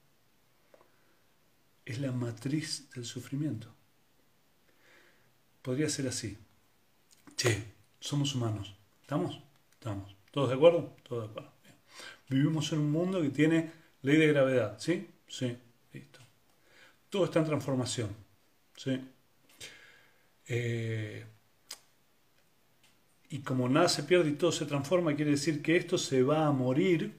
es 1.84 2.00
la 2.00 2.12
matriz 2.12 2.90
del 2.92 3.04
sufrimiento. 3.04 3.68
Podría 5.64 5.90
ser 5.90 6.08
así. 6.08 6.38
Che, 7.36 7.66
somos 8.00 8.36
humanos. 8.36 8.76
¿Estamos? 9.02 9.42
Estamos. 9.74 10.16
¿Todos 10.32 10.50
de 10.50 10.56
acuerdo? 10.56 10.96
Todos 11.04 11.24
de 11.24 11.30
acuerdo. 11.32 11.52
Vivimos 12.30 12.72
en 12.72 12.80
un 12.80 12.92
mundo 12.92 13.22
que 13.22 13.30
tiene 13.30 13.72
ley 14.04 14.18
de 14.18 14.28
gravedad. 14.28 14.78
¿Sí? 14.80 15.10
Sí. 15.28 15.58
Listo. 15.92 16.20
Todo 17.10 17.26
está 17.26 17.40
en 17.40 17.46
transformación. 17.46 18.16
¿Sí? 18.76 19.02
Eh, 20.54 21.26
y 23.30 23.40
como 23.40 23.70
nada 23.70 23.88
se 23.88 24.04
pierde 24.04 24.32
y 24.32 24.34
todo 24.34 24.52
se 24.52 24.66
transforma, 24.66 25.16
quiere 25.16 25.32
decir 25.32 25.62
que 25.62 25.78
esto 25.78 25.98
se 25.98 26.24
va 26.24 26.46
a 26.46 26.52
morir 26.52 27.18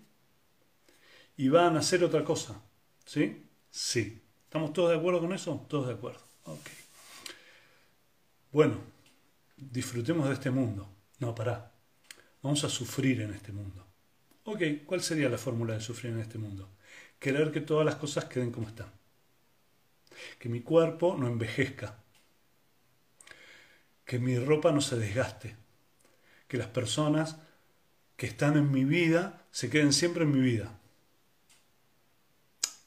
y 1.39 1.49
va 1.49 1.67
a 1.67 1.71
nacer 1.71 2.05
otra 2.05 2.25
cosa. 2.25 2.61
¿Sí? 3.07 3.47
Sí. 3.71 4.21
¿Estamos 4.45 4.75
todos 4.75 4.91
de 4.91 4.99
acuerdo 4.99 5.21
con 5.21 5.33
eso? 5.33 5.65
Todos 5.67 5.87
de 5.87 5.95
acuerdo. 5.95 6.21
Ok. 6.45 6.69
Bueno, 8.53 8.77
disfrutemos 9.57 10.29
de 10.29 10.35
este 10.35 10.51
mundo. 10.51 10.87
No, 11.19 11.35
pará. 11.35 11.73
Vamos 12.43 12.63
a 12.65 12.69
sufrir 12.69 13.23
en 13.23 13.33
este 13.33 13.51
mundo. 13.51 13.87
Ok, 14.45 14.61
¿cuál 14.85 15.01
sería 15.01 15.31
la 15.31 15.39
fórmula 15.39 15.73
de 15.73 15.81
sufrir 15.81 16.13
en 16.13 16.21
este 16.21 16.37
mundo? 16.37 16.69
Querer 17.19 17.51
que 17.51 17.63
todas 17.63 17.87
las 17.87 17.95
cosas 17.95 18.27
queden 18.27 18.53
como 18.53 18.69
están. 18.69 18.93
Que 20.39 20.51
mi 20.51 20.61
cuerpo 20.61 21.17
no 21.17 21.29
envejezca. 21.29 22.02
Que 24.05 24.19
mi 24.19 24.39
ropa 24.39 24.73
no 24.73 24.81
se 24.81 24.97
desgaste. 24.97 25.57
Que 26.49 26.57
las 26.57 26.69
personas 26.69 27.37
que 28.17 28.27
están 28.27 28.57
en 28.57 28.71
mi 28.71 28.85
vida 28.85 29.45
se 29.51 29.71
queden 29.71 29.93
siempre 29.93 30.25
en 30.25 30.33
mi 30.33 30.41
vida. 30.41 30.79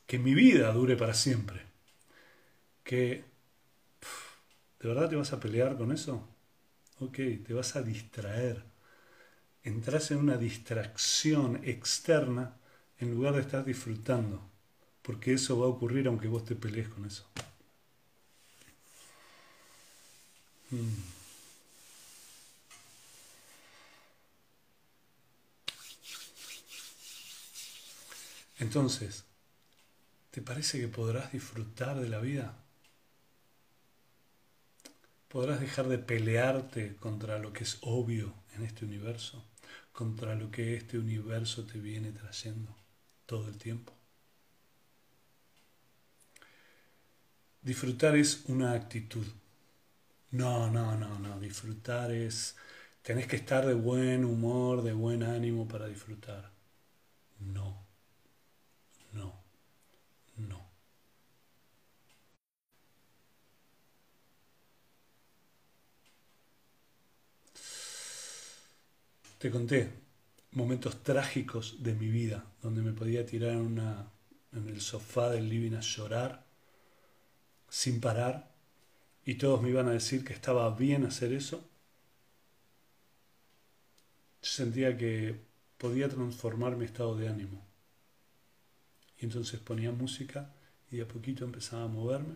Que 0.08 0.20
mi 0.20 0.34
vida 0.34 0.72
dure 0.72 0.96
para 0.96 1.14
siempre. 1.14 1.62
Que... 2.84 3.24
¿De 4.80 4.88
verdad 4.88 5.10
te 5.10 5.16
vas 5.16 5.34
a 5.34 5.40
pelear 5.40 5.78
con 5.78 5.92
eso? 5.92 6.28
Ok, 7.00 7.18
te 7.46 7.54
vas 7.54 7.76
a 7.76 7.82
distraer. 7.82 8.64
Entras 9.64 10.12
en 10.12 10.20
una 10.20 10.38
distracción 10.38 11.60
externa 11.64 12.56
en 13.00 13.12
lugar 13.12 13.34
de 13.34 13.42
estar 13.42 13.66
disfrutando. 13.66 14.42
Porque 15.02 15.34
eso 15.34 15.60
va 15.60 15.66
a 15.66 15.70
ocurrir 15.70 16.08
aunque 16.08 16.28
vos 16.28 16.46
te 16.46 16.56
pelees 16.56 16.88
con 16.90 17.06
eso. 17.06 17.28
Hmm. 20.72 20.94
Entonces, 28.60 29.25
¿te 30.32 30.42
parece 30.42 30.80
que 30.80 30.88
podrás 30.88 31.32
disfrutar 31.32 32.00
de 32.00 32.10
la 32.10 32.20
vida? 32.20 32.56
podrás 35.36 35.60
dejar 35.60 35.90
de 35.90 35.98
pelearte 35.98 36.96
contra 36.96 37.38
lo 37.40 37.51
que 37.51 37.66
es 37.66 37.78
obvio 37.82 38.34
en 38.54 38.64
este 38.64 38.86
universo, 38.86 39.44
contra 39.92 40.34
lo 40.34 40.50
que 40.50 40.78
este 40.78 40.98
universo 40.98 41.66
te 41.66 41.78
viene 41.78 42.14
trayendo 42.14 42.74
todo 43.25 43.50
el 43.50 43.58
tiempo. 43.58 43.92
Disfrutar 47.62 48.16
es 48.16 48.46
una 48.46 48.72
actitud. 48.72 49.25
No, 50.31 50.70
no, 50.70 50.96
no, 50.98 51.18
no. 51.20 51.40
Disfrutar 51.40 52.11
es... 52.11 52.55
Tenés 53.01 53.27
que 53.27 53.35
estar 53.38 53.66
de 53.66 53.74
buen 53.74 54.24
humor, 54.25 54.83
de 54.83 54.94
buen 54.94 55.24
ánimo 55.24 55.68
para 55.68 55.88
disfrutar. 55.88 56.51
No. 57.40 57.85
No. 59.14 59.33
No. 60.38 60.61
Te 69.38 69.50
conté 69.50 69.94
momentos 70.51 71.01
trágicos 71.01 71.81
de 71.81 71.94
mi 71.94 72.09
vida, 72.09 72.44
donde 72.61 72.81
me 72.81 72.92
podía 72.92 73.25
tirar 73.25 73.51
en, 73.51 73.59
una, 73.59 74.11
en 74.51 74.68
el 74.68 74.81
sofá 74.81 75.29
del 75.29 75.48
living 75.48 75.75
a 75.75 75.79
llorar 75.81 76.44
sin 77.70 78.00
parar 78.01 78.54
y 79.25 79.35
todos 79.35 79.61
me 79.61 79.70
iban 79.70 79.88
a 79.88 79.92
decir 79.92 80.24
que 80.24 80.33
estaba 80.33 80.74
bien 80.75 81.03
hacer 81.03 81.33
eso. 81.33 81.68
Yo 84.42 84.50
sentía 84.50 84.96
que 84.96 85.35
podía 85.79 86.07
transformar 86.07 86.77
mi 86.77 86.85
estado 86.85 87.16
de 87.18 87.27
ánimo. 87.27 87.66
Y 89.18 89.25
entonces 89.25 89.59
ponía 89.59 89.92
música 89.92 90.53
y 90.92 90.98
de 90.98 91.03
a 91.03 91.07
poquito 91.07 91.44
empezaba 91.44 91.83
a 91.83 91.88
moverme 91.88 92.35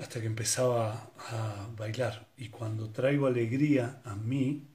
hasta 0.00 0.20
que 0.20 0.26
empezaba 0.26 1.12
a 1.18 1.68
bailar. 1.76 2.28
Y 2.36 2.48
cuando 2.48 2.90
traigo 2.90 3.26
alegría 3.26 4.00
a 4.04 4.14
mí, 4.14 4.68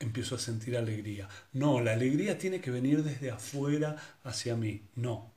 empiezo 0.00 0.34
a 0.34 0.38
sentir 0.38 0.76
alegría. 0.76 1.28
No, 1.52 1.80
la 1.80 1.92
alegría 1.92 2.36
tiene 2.38 2.60
que 2.60 2.72
venir 2.72 3.04
desde 3.04 3.30
afuera 3.30 3.96
hacia 4.24 4.56
mí. 4.56 4.88
No. 4.96 5.32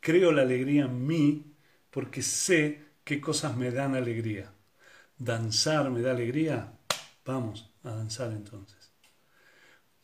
Creo 0.00 0.32
la 0.32 0.42
alegría 0.42 0.84
en 0.84 1.06
mí 1.06 1.57
porque 1.98 2.22
sé 2.22 2.80
qué 3.02 3.20
cosas 3.20 3.56
me 3.56 3.72
dan 3.72 3.96
alegría. 3.96 4.54
Danzar 5.18 5.90
me 5.90 6.00
da 6.00 6.12
alegría. 6.12 6.78
Vamos 7.24 7.74
a 7.82 7.90
danzar 7.90 8.30
entonces. 8.30 8.92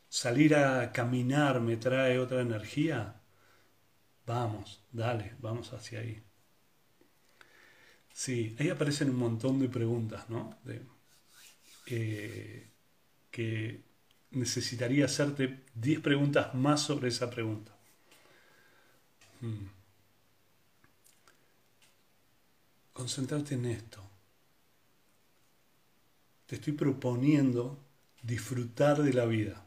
Salir 0.09 0.57
a 0.57 0.91
caminar 0.91 1.61
me 1.61 1.77
trae 1.77 2.19
otra 2.19 2.41
energía. 2.41 3.21
Vamos, 4.27 4.83
dale, 4.91 5.37
vamos 5.39 5.73
hacia 5.73 6.01
ahí. 6.01 6.21
Sí, 8.13 8.57
ahí 8.59 8.71
aparecen 8.71 9.11
un 9.11 9.17
montón 9.17 9.61
de 9.61 9.69
preguntas, 9.69 10.29
¿no? 10.29 10.59
Eh, 11.87 12.73
que 13.31 13.85
necesitaría 14.33 15.05
hacerte 15.05 15.63
10 15.77 16.01
preguntas 16.01 16.57
más 16.57 16.81
sobre 16.83 17.07
esa 17.07 17.31
pregunta. 17.31 17.71
Hmm. 19.41 19.84
Concentrarte 22.95 23.57
en 23.57 23.67
esto. 23.67 24.03
Te 26.47 26.55
estoy 26.55 26.73
proponiendo 26.73 27.79
disfrutar 28.23 29.03
de 29.03 29.13
la 29.13 29.27
vida. 29.27 29.67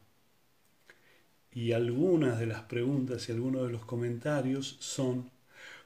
Y 1.52 1.74
algunas 1.74 2.40
de 2.40 2.48
las 2.48 2.64
preguntas 2.64 3.30
y 3.30 3.32
algunos 3.32 3.68
de 3.68 3.74
los 3.74 3.86
comentarios 3.86 4.78
son 4.80 5.30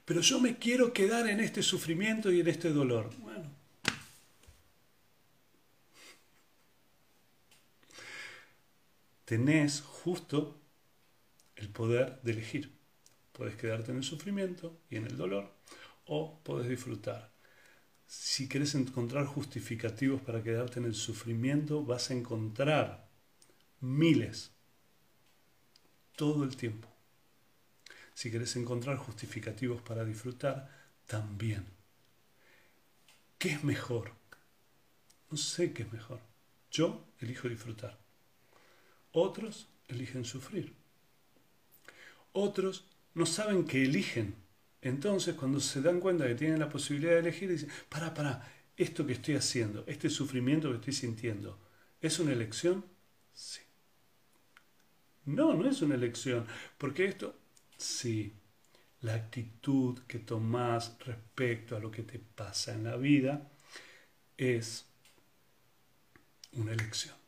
pero 0.04 0.20
yo 0.20 0.40
me 0.40 0.58
quiero 0.58 0.92
quedar 0.92 1.28
en 1.28 1.40
este 1.40 1.62
sufrimiento 1.62 2.30
y 2.30 2.40
en 2.40 2.48
este 2.48 2.70
dolor. 2.70 3.10
Bueno. 3.18 3.50
Tenés 9.24 9.80
justo 9.80 10.60
el 11.56 11.68
poder 11.68 12.20
de 12.22 12.32
elegir. 12.32 12.72
Puedes 13.32 13.56
quedarte 13.56 13.92
en 13.92 13.98
el 13.98 14.04
sufrimiento 14.04 14.78
y 14.90 14.96
en 14.96 15.06
el 15.06 15.16
dolor 15.16 15.50
o 16.06 16.40
puedes 16.42 16.68
disfrutar. 16.68 17.31
Si 18.06 18.48
quieres 18.48 18.74
encontrar 18.74 19.26
justificativos 19.26 20.20
para 20.20 20.42
quedarte 20.42 20.78
en 20.78 20.86
el 20.86 20.94
sufrimiento, 20.94 21.84
vas 21.84 22.10
a 22.10 22.14
encontrar 22.14 23.08
miles 23.80 24.52
todo 26.16 26.44
el 26.44 26.56
tiempo. 26.56 26.88
Si 28.14 28.30
quieres 28.30 28.54
encontrar 28.56 28.96
justificativos 28.96 29.80
para 29.82 30.04
disfrutar, 30.04 30.70
también. 31.06 31.66
¿Qué 33.38 33.50
es 33.50 33.64
mejor? 33.64 34.12
No 35.30 35.36
sé 35.36 35.72
qué 35.72 35.82
es 35.82 35.92
mejor. 35.92 36.20
Yo 36.70 37.04
elijo 37.20 37.48
disfrutar. 37.48 37.98
Otros 39.12 39.68
eligen 39.88 40.24
sufrir. 40.24 40.74
Otros 42.32 42.84
no 43.14 43.26
saben 43.26 43.64
que 43.64 43.82
eligen. 43.82 44.41
Entonces, 44.82 45.36
cuando 45.36 45.60
se 45.60 45.80
dan 45.80 46.00
cuenta 46.00 46.26
que 46.26 46.34
tienen 46.34 46.58
la 46.58 46.68
posibilidad 46.68 47.12
de 47.12 47.20
elegir, 47.20 47.48
dicen, 47.48 47.70
para, 47.88 48.12
para, 48.12 48.52
esto 48.76 49.06
que 49.06 49.12
estoy 49.12 49.36
haciendo, 49.36 49.84
este 49.86 50.10
sufrimiento 50.10 50.68
que 50.70 50.76
estoy 50.76 50.92
sintiendo, 50.92 51.58
¿es 52.00 52.18
una 52.18 52.32
elección? 52.32 52.84
Sí. 53.32 53.60
No, 55.24 55.54
no 55.54 55.68
es 55.68 55.80
una 55.82 55.94
elección, 55.94 56.46
porque 56.78 57.04
esto, 57.04 57.38
sí, 57.78 58.34
la 59.02 59.14
actitud 59.14 60.00
que 60.08 60.18
tomas 60.18 60.96
respecto 61.06 61.76
a 61.76 61.80
lo 61.80 61.90
que 61.90 62.02
te 62.02 62.18
pasa 62.18 62.72
en 62.74 62.84
la 62.84 62.96
vida 62.96 63.48
es 64.36 64.86
una 66.54 66.72
elección. 66.72 67.21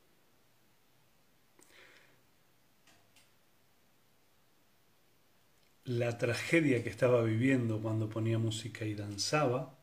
La 5.84 6.16
tragedia 6.16 6.82
que 6.82 6.88
estaba 6.88 7.22
viviendo 7.22 7.82
cuando 7.82 8.08
ponía 8.08 8.38
música 8.38 8.86
y 8.86 8.94
danzaba 8.94 9.78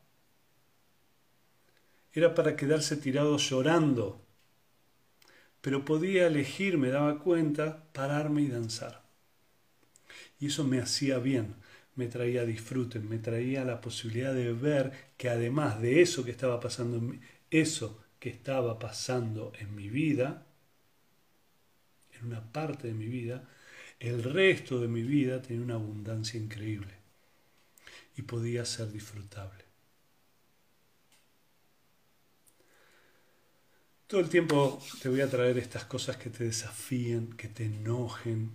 era 2.12 2.34
para 2.34 2.56
quedarse 2.56 2.96
tirado 2.96 3.36
llorando, 3.36 4.20
pero 5.60 5.84
podía 5.84 6.26
elegir, 6.26 6.76
me 6.76 6.88
daba 6.88 7.20
cuenta, 7.20 7.84
pararme 7.92 8.42
y 8.42 8.48
danzar. 8.48 9.02
Y 10.40 10.46
eso 10.46 10.64
me 10.64 10.80
hacía 10.80 11.18
bien, 11.18 11.54
me 11.94 12.08
traía 12.08 12.44
disfrute, 12.44 12.98
me 12.98 13.18
traía 13.18 13.64
la 13.64 13.80
posibilidad 13.80 14.34
de 14.34 14.52
ver 14.52 14.92
que 15.16 15.28
además 15.28 15.80
de 15.80 16.02
eso 16.02 16.24
que 16.24 16.32
estaba 16.32 16.58
pasando 16.58 16.96
en 16.96 17.20
eso 17.50 18.02
que 18.18 18.30
estaba 18.30 18.78
pasando 18.78 19.52
en 19.58 19.74
mi 19.74 19.88
vida, 19.88 20.46
en 22.12 22.26
una 22.26 22.52
parte 22.52 22.88
de 22.88 22.94
mi 22.94 23.06
vida, 23.06 23.48
el 24.02 24.24
resto 24.24 24.80
de 24.80 24.88
mi 24.88 25.02
vida 25.02 25.40
tenía 25.40 25.62
una 25.62 25.74
abundancia 25.74 26.38
increíble 26.38 26.92
y 28.16 28.22
podía 28.22 28.64
ser 28.64 28.90
disfrutable. 28.90 29.64
Todo 34.08 34.20
el 34.20 34.28
tiempo 34.28 34.82
te 35.00 35.08
voy 35.08 35.20
a 35.20 35.30
traer 35.30 35.56
estas 35.56 35.84
cosas 35.84 36.16
que 36.16 36.30
te 36.30 36.44
desafíen, 36.44 37.32
que 37.34 37.48
te 37.48 37.64
enojen, 37.64 38.50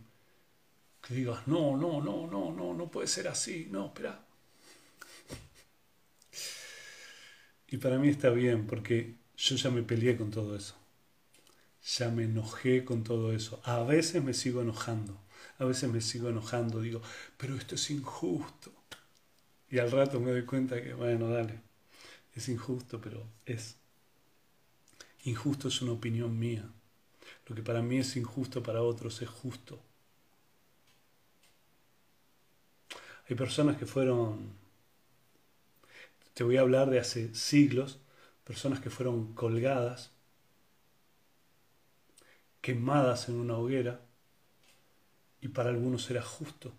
que 1.02 1.14
digas, 1.14 1.48
no, 1.48 1.78
no, 1.78 2.02
no, 2.02 2.28
no, 2.28 2.52
no, 2.52 2.74
no 2.74 2.92
puede 2.92 3.08
ser 3.08 3.30
así, 3.30 3.70
no, 3.72 3.86
espera. 3.88 4.20
Y 7.70 7.78
para 7.78 7.98
mí 7.98 8.10
está 8.10 8.30
bien, 8.32 8.68
porque 8.68 9.16
yo 9.38 9.56
ya 9.56 9.70
me 9.70 9.82
peleé 9.82 10.18
con 10.18 10.30
todo 10.30 10.58
eso. 10.58 10.76
Ya 11.98 12.10
me 12.10 12.26
enojé 12.26 12.84
con 12.84 13.06
todo 13.06 13.32
eso. 13.34 13.62
A 13.64 13.84
veces 13.84 14.22
me 14.22 14.34
sigo 14.34 14.62
enojando. 14.62 15.18
A 15.60 15.66
veces 15.66 15.90
me 15.92 16.02
sigo 16.02 16.30
enojando. 16.30 16.82
Digo, 16.82 17.02
pero 17.38 17.56
esto 17.56 17.76
es 17.76 17.90
injusto. 17.92 18.72
Y 19.70 19.80
al 19.80 19.92
rato 19.92 20.20
me 20.20 20.32
doy 20.32 20.44
cuenta 20.46 20.82
que, 20.82 20.94
bueno, 20.94 21.30
dale. 21.30 21.62
Es 22.36 22.50
injusto, 22.50 23.02
pero 23.02 23.24
es. 23.46 23.76
Injusto 25.24 25.68
es 25.68 25.82
una 25.82 25.94
opinión 25.94 26.38
mía. 26.38 26.70
Lo 27.48 27.56
que 27.56 27.64
para 27.64 27.82
mí 27.82 27.98
es 27.98 28.16
injusto, 28.16 28.64
para 28.64 28.82
otros 28.82 29.22
es 29.22 29.30
justo. 29.30 29.82
Hay 33.30 33.36
personas 33.36 33.78
que 33.78 33.86
fueron, 33.86 34.54
te 36.34 36.44
voy 36.44 36.58
a 36.58 36.62
hablar 36.62 36.90
de 36.90 37.00
hace 37.00 37.36
siglos, 37.36 38.00
personas 38.46 38.80
que 38.80 38.90
fueron 38.90 39.34
colgadas, 39.34 40.12
quemadas 42.62 43.28
en 43.28 43.36
una 43.36 43.58
hoguera, 43.58 44.07
y 45.48 45.50
para 45.50 45.70
algunos 45.70 46.10
era 46.12 46.22
justo, 46.22 46.74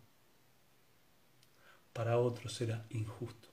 para 1.94 2.18
otros 2.18 2.60
era 2.60 2.86
injusto. 2.90 3.48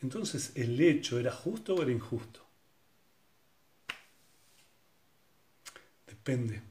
Entonces, 0.00 0.52
¿el 0.54 0.80
hecho 0.80 1.18
era 1.18 1.32
justo 1.32 1.74
o 1.74 1.82
era 1.82 1.90
injusto? 1.90 2.46
Depende 6.06 6.62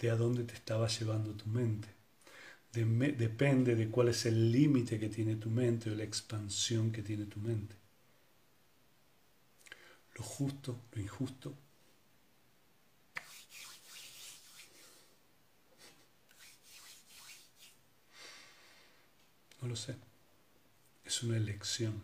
de 0.00 0.10
a 0.10 0.16
dónde 0.16 0.42
te 0.42 0.54
estaba 0.54 0.88
llevando 0.88 1.32
tu 1.34 1.46
mente 1.46 2.00
depende 2.72 3.74
de 3.74 3.88
cuál 3.88 4.08
es 4.08 4.26
el 4.26 4.52
límite 4.52 4.98
que 5.00 5.08
tiene 5.08 5.36
tu 5.36 5.50
mente 5.50 5.90
o 5.90 5.94
la 5.94 6.04
expansión 6.04 6.92
que 6.92 7.02
tiene 7.02 7.26
tu 7.26 7.40
mente. 7.40 7.74
Lo 10.14 10.22
justo, 10.22 10.84
lo 10.92 11.02
injusto. 11.02 11.54
No 19.60 19.68
lo 19.68 19.76
sé. 19.76 19.94
Es 21.04 21.22
una 21.22 21.36
elección. 21.36 22.02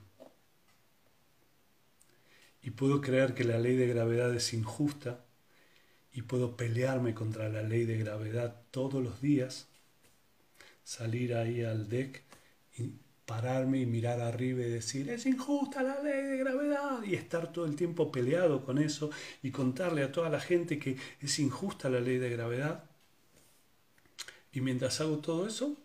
Y 2.63 2.71
puedo 2.71 3.01
creer 3.01 3.35
que 3.35 3.45
la 3.45 3.59
ley 3.59 3.77
de 3.77 3.87
gravedad 3.87 4.35
es 4.35 4.53
injusta 4.53 5.25
y 6.13 6.23
puedo 6.23 6.57
pelearme 6.57 7.15
contra 7.15 7.49
la 7.49 7.63
ley 7.63 7.85
de 7.85 7.99
gravedad 7.99 8.63
todos 8.71 9.03
los 9.03 9.21
días 9.21 9.67
salir 10.87 11.35
ahí 11.35 11.65
al 11.65 11.89
deck 11.89 12.23
y 12.79 12.93
pararme 13.27 13.81
y 13.81 13.87
mirar 13.87 14.21
arriba 14.21 14.63
y 14.63 14.71
decir, 14.71 15.11
es 15.11 15.27
injusta 15.27 15.83
la 15.83 16.01
ley 16.01 16.23
de 16.23 16.37
gravedad, 16.39 17.03
y 17.03 17.15
estar 17.15 17.53
todo 17.53 17.67
el 17.67 17.75
tiempo 17.75 18.13
peleado 18.13 18.65
con 18.65 18.79
eso 18.79 19.11
y 19.43 19.51
contarle 19.51 20.05
a 20.05 20.13
toda 20.13 20.31
la 20.31 20.39
gente 20.39 20.79
que 20.79 20.97
es 21.21 21.39
injusta 21.41 21.91
la 21.91 22.01
ley 22.01 22.19
de 22.19 22.31
gravedad. 22.31 22.85
Y 24.53 24.61
mientras 24.61 25.01
hago 25.01 25.19
todo 25.19 25.47
eso, 25.49 25.77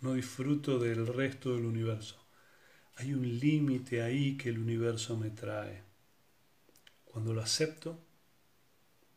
no 0.00 0.14
disfruto 0.14 0.78
del 0.78 1.06
resto 1.06 1.54
del 1.54 1.64
universo. 1.64 2.24
Hay 2.96 3.14
un 3.14 3.38
límite 3.38 4.02
ahí 4.02 4.36
que 4.36 4.48
el 4.48 4.58
universo 4.58 5.16
me 5.16 5.30
trae. 5.30 5.82
Cuando 7.04 7.32
lo 7.32 7.42
acepto, 7.42 7.98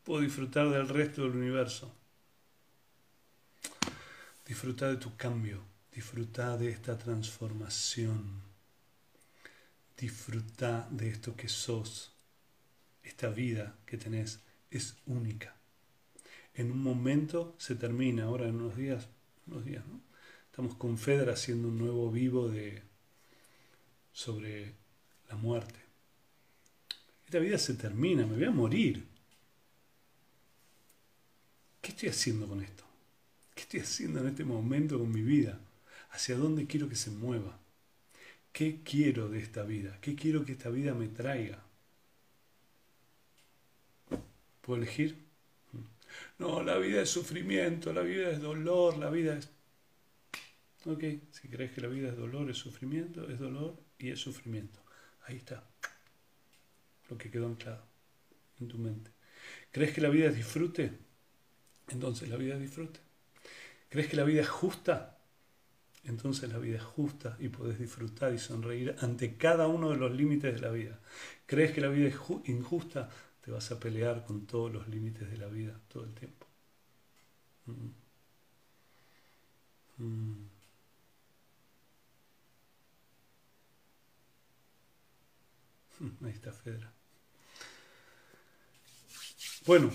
puedo 0.03 0.21
disfrutar 0.21 0.69
del 0.69 0.87
resto 0.87 1.23
del 1.23 1.35
universo. 1.35 1.93
Disfruta 4.45 4.87
de 4.87 4.97
tu 4.97 5.15
cambio, 5.15 5.63
disfruta 5.91 6.57
de 6.57 6.69
esta 6.69 6.97
transformación, 6.97 8.41
disfruta 9.97 10.87
de 10.91 11.09
esto 11.09 11.35
que 11.35 11.47
sos. 11.47 12.13
Esta 13.03 13.29
vida 13.29 13.77
que 13.85 13.97
tenés 13.97 14.41
es 14.69 14.97
única. 15.05 15.55
En 16.53 16.71
un 16.71 16.81
momento 16.81 17.55
se 17.57 17.75
termina, 17.75 18.25
ahora 18.25 18.47
en 18.47 18.55
unos 18.55 18.75
días, 18.75 19.07
unos 19.47 19.65
días, 19.65 19.85
¿no? 19.87 20.10
Estamos 20.51 20.75
con 20.75 20.97
Fedra 20.97 21.31
haciendo 21.31 21.69
un 21.69 21.77
nuevo 21.77 22.11
vivo 22.11 22.49
de 22.49 22.83
sobre 24.11 24.73
la 25.29 25.37
muerte. 25.37 25.79
Esta 27.25 27.39
vida 27.39 27.57
se 27.57 27.75
termina, 27.75 28.25
me 28.25 28.35
voy 28.35 28.43
a 28.43 28.51
morir. 28.51 29.07
¿Qué 31.81 31.91
estoy 31.91 32.09
haciendo 32.09 32.49
con 32.49 32.61
esto? 32.61 32.83
¿Qué 33.55 33.61
estoy 33.61 33.79
haciendo 33.79 34.19
en 34.19 34.27
este 34.27 34.43
momento 34.43 34.99
con 34.99 35.09
mi 35.09 35.21
vida? 35.21 35.57
¿Hacia 36.09 36.35
dónde 36.35 36.67
quiero 36.67 36.89
que 36.89 36.97
se 36.97 37.11
mueva? 37.11 37.57
¿Qué 38.51 38.81
quiero 38.83 39.29
de 39.29 39.39
esta 39.39 39.63
vida? 39.63 39.99
¿Qué 40.01 40.15
quiero 40.15 40.43
que 40.43 40.51
esta 40.51 40.69
vida 40.69 40.93
me 40.93 41.07
traiga? 41.07 41.63
¿Puedo 44.59 44.81
elegir? 44.81 45.15
No, 46.39 46.61
la 46.61 46.77
vida 46.77 47.03
es 47.03 47.09
sufrimiento, 47.09 47.93
la 47.93 48.01
vida 48.01 48.31
es 48.31 48.41
dolor, 48.41 48.97
la 48.97 49.09
vida 49.09 49.37
es... 49.37 49.49
Ok, 50.85 51.03
si 51.31 51.47
crees 51.47 51.71
que 51.71 51.81
la 51.81 51.87
vida 51.87 52.09
es 52.09 52.17
dolor, 52.17 52.49
es 52.49 52.57
sufrimiento, 52.57 53.29
es 53.29 53.39
dolor 53.39 53.79
y 53.99 54.09
es 54.09 54.19
sufrimiento. 54.19 54.79
Ahí 55.25 55.37
está. 55.37 55.63
Lo 57.09 57.17
que 57.17 57.29
quedó 57.29 57.47
anclado 57.47 57.85
en 58.59 58.67
tu 58.67 58.77
mente. 58.79 59.11
¿Crees 59.71 59.93
que 59.93 60.01
la 60.01 60.09
vida 60.09 60.27
es 60.29 60.35
disfrute? 60.35 60.91
Entonces 61.89 62.29
la 62.29 62.37
vida 62.37 62.55
es 62.55 62.61
disfrute. 62.61 62.99
¿Crees 63.89 64.07
que 64.07 64.15
la 64.15 64.23
vida 64.23 64.41
es 64.41 64.49
justa? 64.49 65.19
Entonces 66.03 66.51
la 66.51 66.57
vida 66.57 66.77
es 66.77 66.83
justa 66.83 67.37
y 67.39 67.49
puedes 67.49 67.77
disfrutar 67.77 68.33
y 68.33 68.39
sonreír 68.39 68.95
ante 68.99 69.37
cada 69.37 69.67
uno 69.67 69.91
de 69.91 69.97
los 69.97 70.11
límites 70.11 70.53
de 70.53 70.61
la 70.61 70.71
vida. 70.71 70.99
¿Crees 71.45 71.73
que 71.73 71.81
la 71.81 71.89
vida 71.89 72.07
es 72.07 72.15
injusta? 72.45 73.09
Te 73.41 73.51
vas 73.51 73.71
a 73.71 73.79
pelear 73.79 74.25
con 74.25 74.47
todos 74.47 74.71
los 74.71 74.87
límites 74.87 75.29
de 75.29 75.37
la 75.37 75.47
vida 75.47 75.79
todo 75.89 76.05
el 76.05 76.13
tiempo. 76.13 76.47
Mm. 77.67 77.91
Mm. 80.03 80.50
Ahí 86.23 86.31
está 86.31 86.51
Fedra. 86.51 86.91
Bueno, 89.65 89.91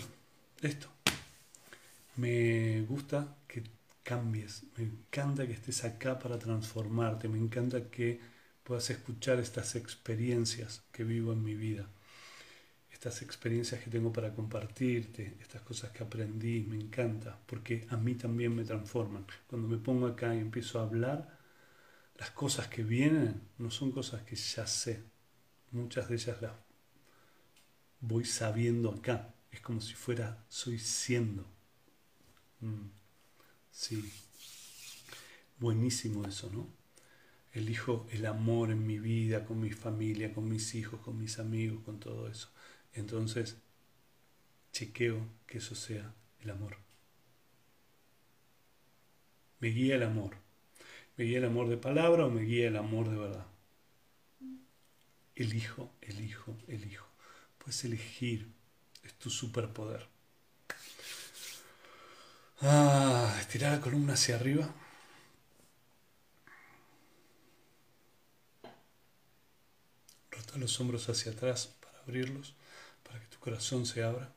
esto. 0.62 0.88
Me 2.16 2.82
gusta 2.82 3.36
que 3.48 3.62
cambies. 4.02 4.64
Me 4.76 4.84
encanta 4.84 5.46
que 5.46 5.52
estés 5.52 5.84
acá 5.84 6.18
para 6.18 6.38
transformarte. 6.38 7.28
Me 7.28 7.38
encanta 7.38 7.90
que 7.90 8.20
puedas 8.62 8.88
escuchar 8.90 9.40
estas 9.40 9.74
experiencias 9.76 10.82
que 10.92 11.04
vivo 11.04 11.32
en 11.32 11.42
mi 11.42 11.54
vida. 11.54 11.88
estas 12.96 13.22
experiencias 13.22 13.82
que 13.82 13.90
tengo 13.90 14.12
para 14.12 14.34
compartirte, 14.34 15.36
estas 15.40 15.62
cosas 15.62 15.90
que 15.90 16.02
aprendí, 16.02 16.62
me 16.62 16.76
encanta, 16.76 17.38
porque 17.46 17.86
a 17.90 17.96
mí 17.96 18.14
también 18.14 18.54
me 18.56 18.64
transforman. 18.64 19.26
Cuando 19.46 19.68
me 19.68 19.76
pongo 19.76 20.06
acá 20.06 20.34
y 20.34 20.38
empiezo 20.38 20.80
a 20.80 20.84
hablar, 20.84 21.38
las 22.16 22.30
cosas 22.30 22.68
que 22.68 22.82
vienen 22.82 23.42
no 23.58 23.70
son 23.70 23.92
cosas 23.92 24.22
que 24.22 24.36
ya 24.36 24.66
sé, 24.66 25.04
muchas 25.70 26.08
de 26.08 26.16
ellas 26.16 26.40
las 26.42 26.52
voy 28.00 28.24
sabiendo 28.24 28.90
acá, 28.90 29.34
es 29.50 29.60
como 29.60 29.80
si 29.80 29.94
fuera, 29.94 30.44
soy 30.48 30.78
siendo. 30.78 31.44
Mm, 32.60 32.88
sí, 33.70 34.12
buenísimo 35.58 36.26
eso, 36.26 36.50
¿no? 36.52 36.68
Elijo 37.52 38.06
el 38.10 38.26
amor 38.26 38.70
en 38.70 38.86
mi 38.86 38.98
vida, 38.98 39.44
con 39.46 39.60
mi 39.60 39.70
familia, 39.70 40.32
con 40.32 40.48
mis 40.48 40.74
hijos, 40.74 41.00
con 41.00 41.18
mis 41.18 41.38
amigos, 41.38 41.82
con 41.84 41.98
todo 41.98 42.28
eso. 42.28 42.50
Entonces, 42.92 43.56
chequeo 44.72 45.26
que 45.46 45.58
eso 45.58 45.74
sea 45.74 46.14
el 46.40 46.50
amor. 46.50 46.76
Me 49.58 49.68
guía 49.68 49.96
el 49.96 50.02
amor. 50.02 50.36
¿Me 51.16 51.24
guía 51.24 51.38
el 51.38 51.46
amor 51.46 51.68
de 51.68 51.78
palabra 51.78 52.26
o 52.26 52.30
me 52.30 52.42
guía 52.42 52.68
el 52.68 52.76
amor 52.76 53.08
de 53.08 53.16
verdad? 53.16 53.46
Elijo, 55.36 55.92
elijo, 56.00 56.56
elijo. 56.66 57.06
Puedes 57.58 57.84
elegir. 57.84 58.50
Es 59.04 59.14
tu 59.14 59.30
superpoder. 59.30 60.08
Ah, 62.62 63.36
estirar 63.38 63.72
la 63.72 63.80
columna 63.80 64.14
hacia 64.14 64.36
arriba. 64.36 64.74
Rota 70.30 70.56
los 70.56 70.80
hombros 70.80 71.08
hacia 71.10 71.32
atrás 71.32 71.66
para 71.80 71.98
abrirlos 72.00 72.54
para 73.02 73.20
que 73.20 73.26
tu 73.26 73.38
corazón 73.38 73.84
se 73.84 74.02
abra. 74.02 74.32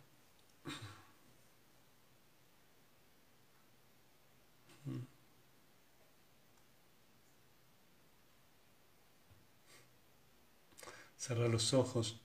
Cerra 11.20 11.50
los 11.50 11.74
ojos, 11.74 12.22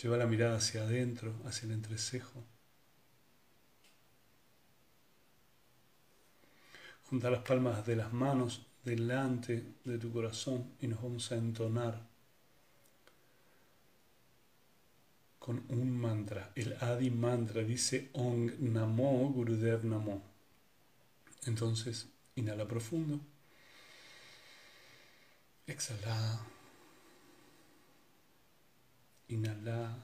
lleva 0.00 0.18
la 0.18 0.26
mirada 0.26 0.58
hacia 0.58 0.82
adentro, 0.82 1.34
hacia 1.46 1.64
el 1.64 1.72
entrecejo. 1.72 2.44
Junta 7.08 7.30
las 7.30 7.40
palmas 7.40 7.86
de 7.86 7.96
las 7.96 8.12
manos 8.12 8.66
delante 8.84 9.64
de 9.84 9.96
tu 9.96 10.12
corazón 10.12 10.74
y 10.80 10.88
nos 10.88 11.02
vamos 11.02 11.32
a 11.32 11.36
entonar 11.36 12.06
con 15.38 15.64
un 15.70 15.96
mantra. 15.96 16.52
El 16.54 16.76
Adi 16.82 17.10
mantra 17.10 17.62
dice 17.62 18.10
Ong 18.12 18.58
Namo 18.60 19.32
Gurudev 19.32 19.84
Namo. 19.84 20.22
Entonces, 21.46 22.08
inhala 22.36 22.68
profundo. 22.68 23.18
Exhala. 25.66 26.61
Inhala. 29.32 29.96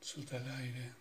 Suelta 0.00 0.38
el 0.38 0.50
aire. 0.50 0.92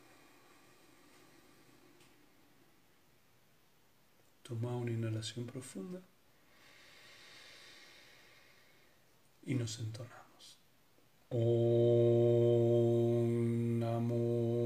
Toma 4.44 4.76
una 4.76 4.92
inhalación 4.92 5.46
profunda 5.46 6.02
y 9.46 9.56
nos 9.56 9.80
entonamos. 9.80 10.60
Om 11.30 11.40
Namo 13.80 14.65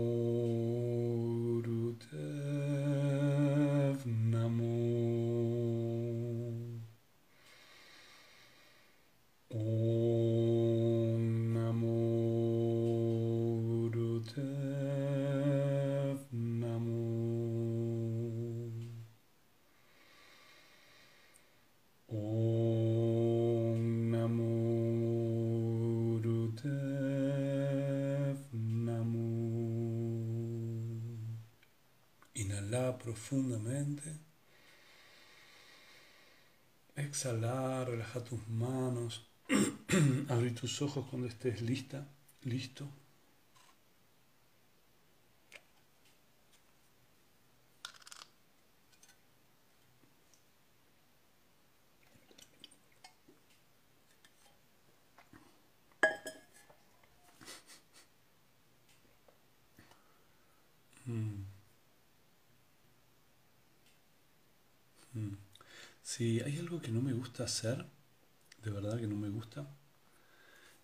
relaja 38.10 38.24
tus 38.24 38.48
manos, 38.48 39.28
abrir 40.30 40.56
tus 40.56 40.82
ojos 40.82 41.06
cuando 41.10 41.28
estés 41.28 41.62
lista, 41.62 42.08
listo. 42.44 42.90
Si 66.20 66.42
hay 66.42 66.58
algo 66.60 66.82
que 66.82 66.92
no 66.92 67.02
me 67.02 67.14
gusta 67.14 67.46
hacer, 67.46 67.86
de 68.64 68.72
verdad 68.72 69.00
que 69.00 69.08
no 69.08 69.16
me 69.16 69.30
gusta, 69.30 69.68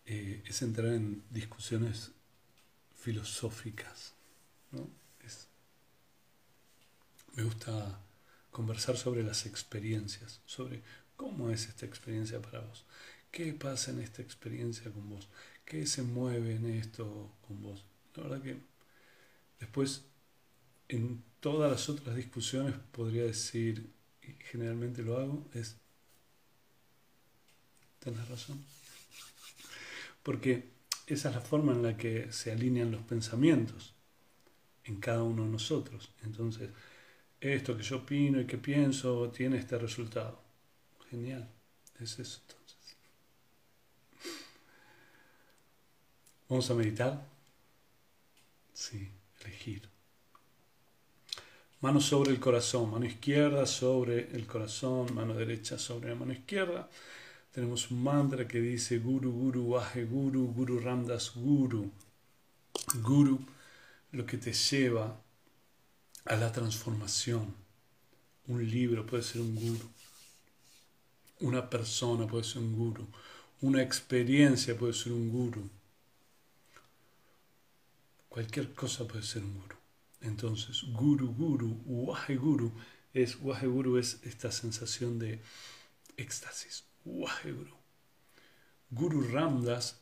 eh, 0.05 0.43
es 0.45 0.61
entrar 0.61 0.93
en 0.93 1.23
discusiones 1.29 2.11
filosóficas. 2.95 4.13
me 7.35 7.43
gusta 7.43 7.99
conversar 8.49 8.95
sobre 8.95 9.21
las 9.21 9.45
experiencias, 9.45 10.41
sobre 10.45 10.81
cómo 11.17 11.49
es 11.49 11.67
esta 11.67 11.85
experiencia 11.85 12.41
para 12.41 12.61
vos, 12.61 12.85
qué 13.29 13.53
pasa 13.53 13.91
en 13.91 13.99
esta 13.99 14.21
experiencia 14.21 14.91
con 14.91 15.09
vos, 15.09 15.27
qué 15.65 15.85
se 15.85 16.03
mueve 16.03 16.55
en 16.55 16.65
esto 16.67 17.31
con 17.45 17.61
vos. 17.61 17.83
La 18.15 18.23
verdad 18.23 18.41
que 18.41 18.57
después 19.59 20.05
en 20.87 21.23
todas 21.41 21.69
las 21.71 21.89
otras 21.89 22.15
discusiones 22.15 22.75
podría 22.91 23.23
decir 23.23 23.91
generalmente 24.51 25.03
lo 25.03 25.17
hago, 25.17 25.45
es, 25.53 25.77
tener 28.05 28.29
razón. 28.29 28.63
Porque 30.23 30.69
esa 31.07 31.29
es 31.29 31.35
la 31.35 31.41
forma 31.41 31.73
en 31.73 31.83
la 31.83 31.97
que 31.97 32.31
se 32.31 32.51
alinean 32.51 32.91
los 32.91 33.01
pensamientos 33.01 33.93
en 34.85 34.99
cada 34.99 35.23
uno 35.23 35.43
de 35.43 35.49
nosotros. 35.49 36.09
Entonces, 36.23 36.69
esto 37.41 37.75
que 37.75 37.83
yo 37.83 37.97
opino 37.97 38.39
y 38.39 38.45
que 38.45 38.57
pienso 38.57 39.29
tiene 39.29 39.57
este 39.57 39.77
resultado. 39.77 40.41
Genial, 41.09 41.47
es 41.99 42.19
eso 42.19 42.41
entonces. 42.47 42.97
¿Vamos 46.47 46.69
a 46.69 46.73
meditar? 46.75 47.25
Sí, 48.73 49.11
elegir. 49.43 49.89
Mano 51.81 52.01
sobre 52.01 52.31
el 52.31 52.39
corazón, 52.39 52.91
mano 52.91 53.05
izquierda 53.05 53.65
sobre 53.65 54.35
el 54.35 54.47
corazón, 54.47 55.13
mano 55.13 55.33
derecha 55.33 55.77
sobre 55.77 56.09
la 56.09 56.15
mano 56.15 56.33
izquierda. 56.33 56.89
Tenemos 57.55 57.89
un 57.89 58.03
mantra 58.03 58.45
que 58.45 58.59
dice 58.59 58.99
Guru, 58.99 59.31
Guru, 59.31 59.69
Vaje 59.69 60.03
Guru, 60.03 60.47
Guru 60.47 60.77
Ramdas 60.77 61.31
Guru. 61.33 61.89
Guru, 63.01 63.39
lo 64.11 64.25
que 64.25 64.37
te 64.37 64.51
lleva 64.51 65.17
a 66.25 66.35
la 66.35 66.51
transformación. 66.51 67.55
Un 68.47 68.69
libro 68.69 69.05
puede 69.05 69.23
ser 69.23 69.39
un 69.39 69.55
guru. 69.55 69.89
Una 71.39 71.69
persona 71.69 72.27
puede 72.27 72.43
ser 72.43 72.57
un 72.61 72.75
guru. 72.75 73.07
Una 73.61 73.81
experiencia 73.81 74.77
puede 74.77 74.91
ser 74.91 75.13
un 75.13 75.29
guru. 75.31 75.69
Cualquier 78.27 78.73
cosa 78.73 79.07
puede 79.07 79.23
ser 79.23 79.45
un 79.45 79.53
guru. 79.61 79.77
Entonces, 80.19 80.83
guru, 80.91 81.33
guru, 81.33 81.81
wahe 81.85 82.35
guru, 82.35 82.73
es, 83.13 83.37
wahe 83.41 83.65
guru 83.65 83.97
es 83.97 84.19
esta 84.23 84.51
sensación 84.51 85.19
de 85.19 85.39
éxtasis, 86.17 86.83
wahe 87.05 87.51
guru. 87.51 87.75
Guru 88.89 89.21
Ramdas, 89.31 90.01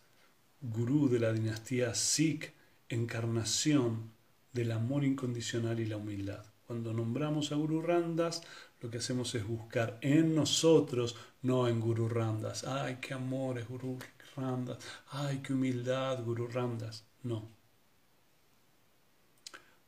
gurú 0.61 1.09
de 1.09 1.19
la 1.19 1.33
dinastía 1.33 1.93
Sikh, 1.93 2.53
encarnación 2.89 4.11
del 4.53 4.71
amor 4.71 5.03
incondicional 5.03 5.79
y 5.79 5.85
la 5.85 5.97
humildad. 5.97 6.45
Cuando 6.67 6.93
nombramos 6.93 7.51
a 7.51 7.55
Guru 7.55 7.81
Ramdas, 7.81 8.41
lo 8.79 8.89
que 8.89 8.99
hacemos 8.99 9.35
es 9.35 9.45
buscar 9.45 9.97
en 10.01 10.33
nosotros, 10.33 11.15
no 11.41 11.67
en 11.67 11.79
Guru 11.79 12.07
Ramdas. 12.07 12.63
Ay, 12.63 12.99
qué 13.01 13.13
amor 13.13 13.59
es 13.59 13.67
Guru 13.67 13.99
Ramdas. 14.35 14.77
Ay, 15.09 15.39
qué 15.39 15.53
humildad, 15.53 16.23
Guru 16.23 16.47
Ramdas. 16.47 17.05
No. 17.23 17.49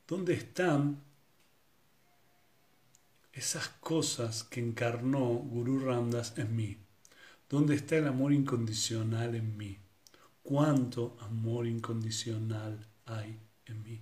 ¿Dónde 0.07 0.33
están 0.33 1.01
esas 3.31 3.67
cosas 3.67 4.43
que 4.43 4.59
encarnó 4.59 5.25
Guru 5.25 5.79
Ramdas 5.79 6.37
en 6.37 6.55
mí? 6.55 6.84
¿Dónde 7.55 7.75
está 7.75 7.95
el 7.95 8.05
amor 8.05 8.33
incondicional 8.33 9.33
en 9.33 9.55
mí? 9.55 9.77
¿Cuánto 10.43 11.15
amor 11.21 11.65
incondicional 11.67 12.85
hay 13.05 13.39
en 13.65 13.81
mí? 13.81 14.01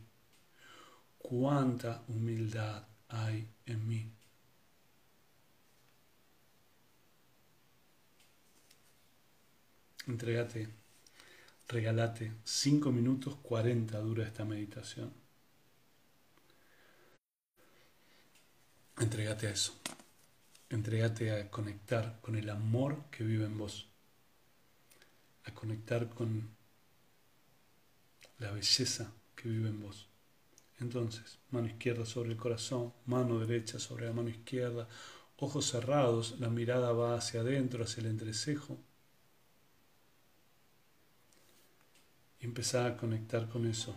¿Cuánta 1.19 2.03
humildad 2.07 2.87
hay 3.09 3.47
en 3.67 3.87
mí? 3.87 4.11
Entregate, 10.07 10.69
regálate 11.67 12.33
5 12.43 12.91
minutos 12.91 13.35
40 13.43 13.99
dura 13.99 14.25
esta 14.25 14.43
meditación. 14.45 15.13
Entregate 18.97 19.45
a 19.45 19.51
eso. 19.51 19.75
Entrégate 20.73 21.31
a 21.31 21.51
conectar 21.51 22.19
con 22.19 22.35
el 22.35 22.49
amor 22.49 23.05
que 23.11 23.23
vive 23.23 23.45
en 23.45 23.59
vos, 23.59 23.87
a 25.45 25.53
conectar 25.53 26.09
con 26.09 26.49
la 28.39 28.49
belleza 28.49 29.13
que 29.35 29.49
vive 29.49 29.69
en 29.69 29.79
vos. 29.79 30.07
Entonces, 30.79 31.37
mano 31.51 31.67
izquierda 31.67 32.07
sobre 32.07 32.31
el 32.31 32.37
corazón, 32.37 32.91
mano 33.05 33.37
derecha 33.37 33.77
sobre 33.77 34.07
la 34.07 34.13
mano 34.13 34.29
izquierda, 34.29 34.87
ojos 35.37 35.67
cerrados, 35.67 36.39
la 36.39 36.49
mirada 36.49 36.91
va 36.91 37.17
hacia 37.17 37.41
adentro, 37.41 37.83
hacia 37.83 38.01
el 38.01 38.07
entrecejo. 38.07 38.79
Y 42.39 42.45
empezar 42.45 42.87
a 42.87 42.97
conectar 42.97 43.47
con 43.47 43.67
eso, 43.67 43.95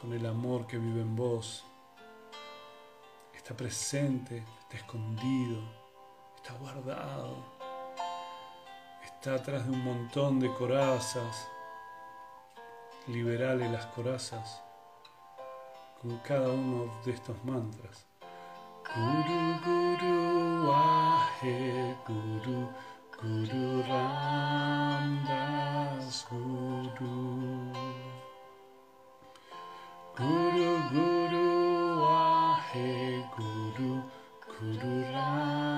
con 0.00 0.14
el 0.14 0.24
amor 0.24 0.66
que 0.66 0.78
vive 0.78 1.02
en 1.02 1.14
vos, 1.14 1.67
está 3.48 3.56
presente, 3.56 4.44
está 4.60 4.76
escondido, 4.76 5.62
está 6.36 6.52
guardado, 6.60 7.34
está 9.02 9.36
atrás 9.36 9.64
de 9.64 9.70
un 9.72 9.82
montón 9.82 10.38
de 10.38 10.52
corazas. 10.52 11.48
Liberale 13.06 13.66
las 13.70 13.86
corazas 13.86 14.60
con 16.02 16.18
cada 16.18 16.50
uno 16.50 16.92
de 17.06 17.12
estos 17.12 17.42
mantras. 17.42 18.04
Guru 18.94 19.58
Guru 19.64 20.70
Ahe 20.70 21.96
Guru 22.06 22.68
Guru 23.18 23.82
Ramdas 23.88 25.06
Guru 26.28 27.72
Guru 30.18 30.82
Guru 30.92 31.58
Guru, 32.74 33.07
Guru 34.58 35.77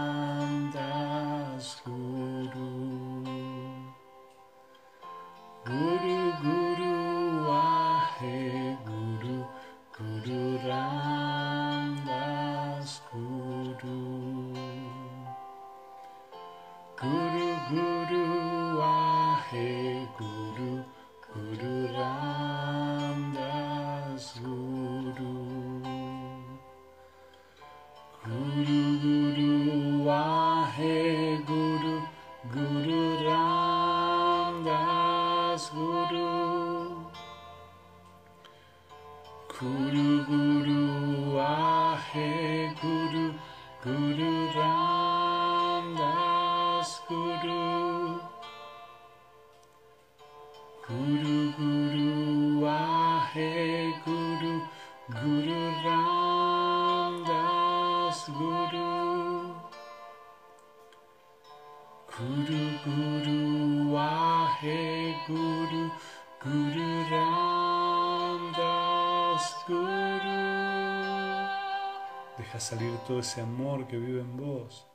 Salir 72.60 72.94
todo 73.06 73.20
ese 73.20 73.40
amor 73.40 73.86
que 73.86 73.96
vive 73.96 74.20
en 74.20 74.36
vos. 74.36 74.86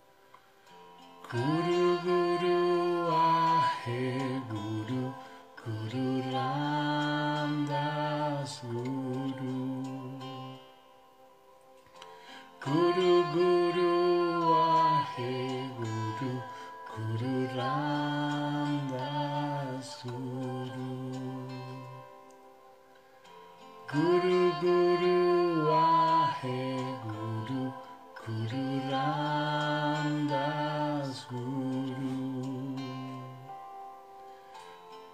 Guru 1.31 1.99
Guru 2.03 3.09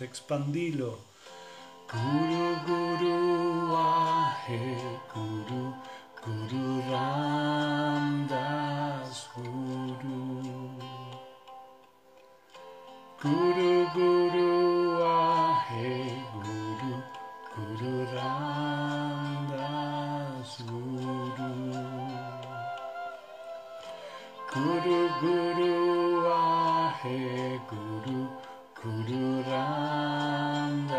expandilo. 0.08 0.92
Guru 1.92 2.48
Guru 2.68 3.16
Ahe 3.76 4.64
Guru 5.14 5.64
Guru 6.24 6.68
Ramdas 6.92 8.32
Guru 9.36 10.20
Guru 13.22 13.72
Guru 13.96 14.52
Ahe 15.00 15.92
Guru 16.44 16.94
Guru 17.56 17.94
Guru 18.12 18.68
Guru 24.52 25.00
Guru 25.22 25.76
Ahe 26.28 27.20
Guru 27.70 28.20
Guru 28.88 29.44
Ramdas 29.44 30.96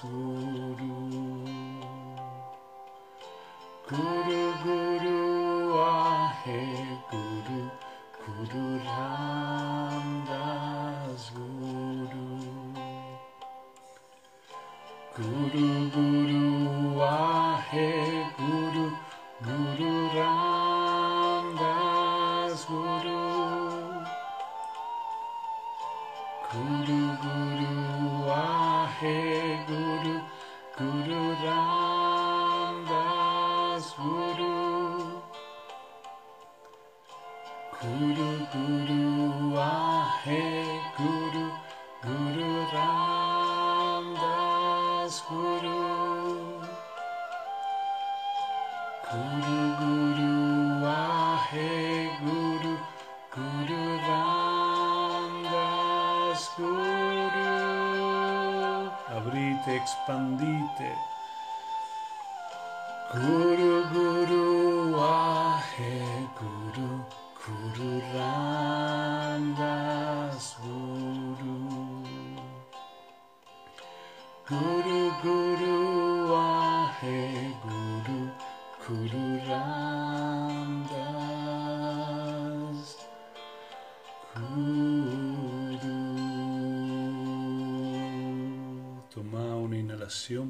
Guru 0.00 0.96
Guru 3.84 4.42
Guru 4.64 5.20
Ahe 5.76 6.64
Guru 7.12 7.60
Guru 8.16 8.64
Ramdas 8.80 9.75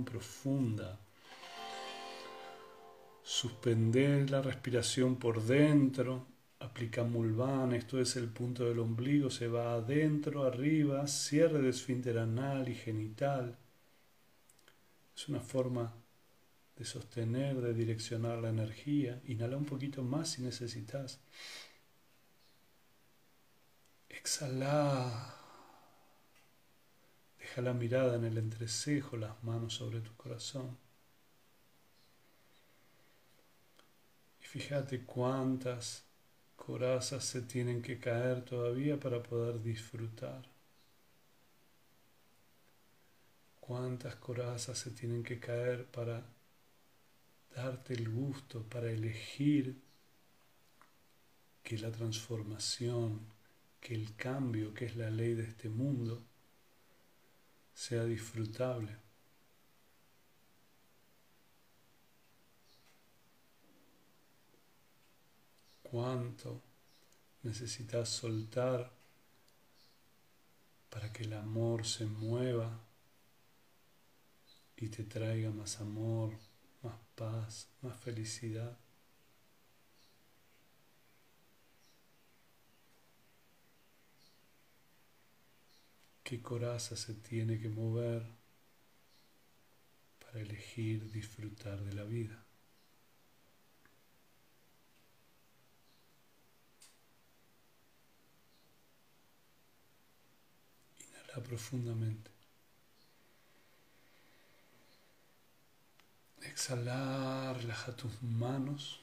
Profunda 0.04 0.98
Suspender 3.22 4.30
la 4.30 4.40
respiración 4.40 5.16
por 5.16 5.42
dentro, 5.42 6.26
aplica 6.60 7.02
mulvana, 7.02 7.76
esto 7.76 7.98
es 7.98 8.16
el 8.16 8.28
punto 8.28 8.66
del 8.66 8.78
ombligo, 8.78 9.30
se 9.30 9.48
va 9.48 9.74
adentro, 9.74 10.44
arriba, 10.44 11.06
cierre 11.08 11.60
de 11.60 11.70
esfínter 11.70 12.18
anal 12.18 12.68
y 12.68 12.74
genital. 12.74 13.58
Es 15.16 15.28
una 15.28 15.40
forma 15.40 15.92
de 16.76 16.84
sostener, 16.84 17.60
de 17.60 17.72
direccionar 17.72 18.38
la 18.38 18.50
energía. 18.50 19.20
Inhala 19.26 19.56
un 19.56 19.64
poquito 19.64 20.02
más 20.02 20.30
si 20.30 20.42
necesitas. 20.42 21.18
Exhala. 24.08 25.35
Deja 27.46 27.62
la 27.62 27.74
mirada 27.74 28.16
en 28.16 28.24
el 28.24 28.38
entrecejo, 28.38 29.16
las 29.16 29.44
manos 29.44 29.74
sobre 29.74 30.00
tu 30.00 30.12
corazón. 30.16 30.76
Fíjate 34.40 35.04
cuántas 35.04 36.02
corazas 36.56 37.24
se 37.24 37.42
tienen 37.42 37.82
que 37.82 38.00
caer 38.00 38.44
todavía 38.44 38.98
para 38.98 39.22
poder 39.22 39.62
disfrutar. 39.62 40.42
Cuántas 43.60 44.16
corazas 44.16 44.76
se 44.76 44.90
tienen 44.90 45.22
que 45.22 45.38
caer 45.38 45.86
para 45.86 46.26
darte 47.54 47.94
el 47.94 48.08
gusto, 48.08 48.64
para 48.64 48.90
elegir 48.90 49.80
que 51.62 51.78
la 51.78 51.92
transformación, 51.92 53.20
que 53.80 53.94
el 53.94 54.16
cambio, 54.16 54.74
que 54.74 54.86
es 54.86 54.96
la 54.96 55.10
ley 55.10 55.34
de 55.34 55.44
este 55.44 55.68
mundo, 55.68 56.24
sea 57.76 58.04
disfrutable. 58.04 59.06
cuánto 65.96 66.60
necesitas 67.42 68.08
soltar 68.08 68.92
para 70.90 71.12
que 71.12 71.22
el 71.22 71.32
amor 71.32 71.86
se 71.86 72.06
mueva 72.06 72.80
y 74.76 74.88
te 74.88 75.04
traiga 75.04 75.50
más 75.50 75.80
amor, 75.80 76.36
más 76.82 76.96
paz, 77.14 77.68
más 77.82 77.96
felicidad. 77.98 78.76
¿Qué 86.26 86.42
coraza 86.42 86.96
se 86.96 87.14
tiene 87.14 87.60
que 87.60 87.68
mover 87.68 88.26
para 90.18 90.40
elegir 90.40 91.08
disfrutar 91.12 91.78
de 91.84 91.92
la 91.92 92.02
vida? 92.02 92.42
profundamente. 101.42 102.30
Exhalar, 106.40 107.58
relaja 107.58 107.94
tus 107.94 108.20
manos. 108.22 109.00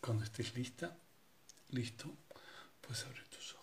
Cuando 0.00 0.22
estés 0.22 0.54
lista, 0.54 0.96
listo, 1.70 2.14
puedes 2.82 3.04
abrir 3.04 3.26
tus 3.28 3.54
ojos. 3.54 3.57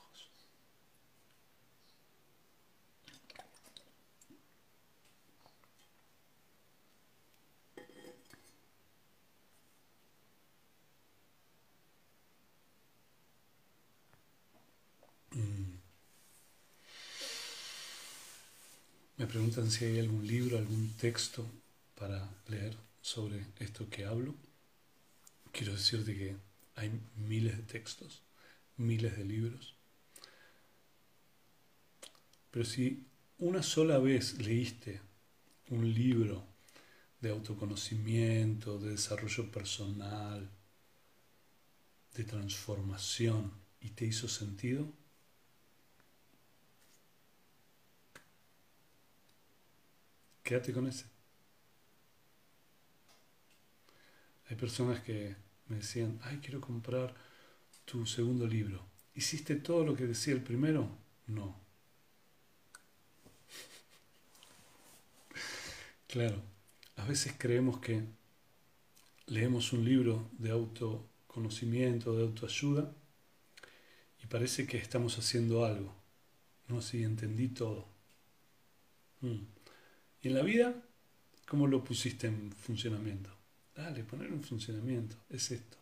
Me 19.17 19.27
preguntan 19.27 19.71
si 19.71 19.85
hay 19.85 19.99
algún 19.99 20.27
libro, 20.27 20.57
algún 20.57 20.91
texto 20.97 21.45
para 21.97 22.29
leer 22.47 22.75
sobre 23.01 23.45
esto 23.59 23.89
que 23.89 24.05
hablo. 24.05 24.35
Quiero 25.53 25.71
decirte 25.71 26.17
que 26.17 26.35
hay 26.75 26.91
miles 27.15 27.55
de 27.55 27.63
textos, 27.63 28.21
miles 28.75 29.15
de 29.15 29.23
libros. 29.23 29.73
Pero 32.51 32.65
si 32.65 33.05
una 33.39 33.63
sola 33.63 33.99
vez 33.99 34.37
leíste 34.37 34.99
un 35.69 35.93
libro 35.93 36.45
de 37.21 37.29
autoconocimiento, 37.29 38.79
de 38.79 38.91
desarrollo 38.91 39.49
personal, 39.49 40.49
de 42.15 42.23
transformación 42.25 43.53
y 43.79 43.91
te 43.91 44.05
hizo 44.05 44.27
sentido, 44.27 44.91
Quédate 50.45 50.71
con 50.71 50.85
ese. 50.87 51.05
Hay 54.47 54.55
personas 54.55 55.01
que 55.01 55.35
me 55.67 55.77
decían, 55.77 56.19
ay, 56.21 56.37
quiero 56.37 56.61
comprar 56.61 57.15
tu 57.85 58.05
segundo 58.05 58.45
libro. 58.45 58.85
¿Hiciste 59.15 59.55
todo 59.55 59.83
lo 59.83 59.95
que 59.95 60.05
decía 60.05 60.33
el 60.35 60.43
primero? 60.43 60.87
No. 61.27 61.59
Claro, 66.07 66.41
a 66.95 67.03
veces 67.05 67.33
creemos 67.37 67.79
que 67.79 68.03
leemos 69.27 69.73
un 69.73 69.83
libro 69.83 70.29
de 70.37 70.51
autoconocimiento, 70.51 72.15
de 72.15 72.23
autoayuda, 72.23 72.93
y 74.23 74.27
parece 74.27 74.65
que 74.67 74.77
estamos 74.77 75.17
haciendo 75.17 75.65
algo. 75.65 75.93
No, 76.69 76.81
sí, 76.81 77.03
entendí 77.03 77.49
todo. 77.49 77.85
Mm. 79.21 79.54
¿Y 80.25 80.29
en 80.29 80.33
la 80.33 80.41
vida? 80.41 80.73
¿Cómo 81.47 81.67
lo 81.67 81.83
pusiste 81.83 82.25
en 82.25 82.51
funcionamiento? 82.51 83.29
Dale, 83.75 84.03
poner 84.03 84.29
en 84.29 84.41
funcionamiento. 84.41 85.17
Es 85.29 85.51
esto. 85.51 85.77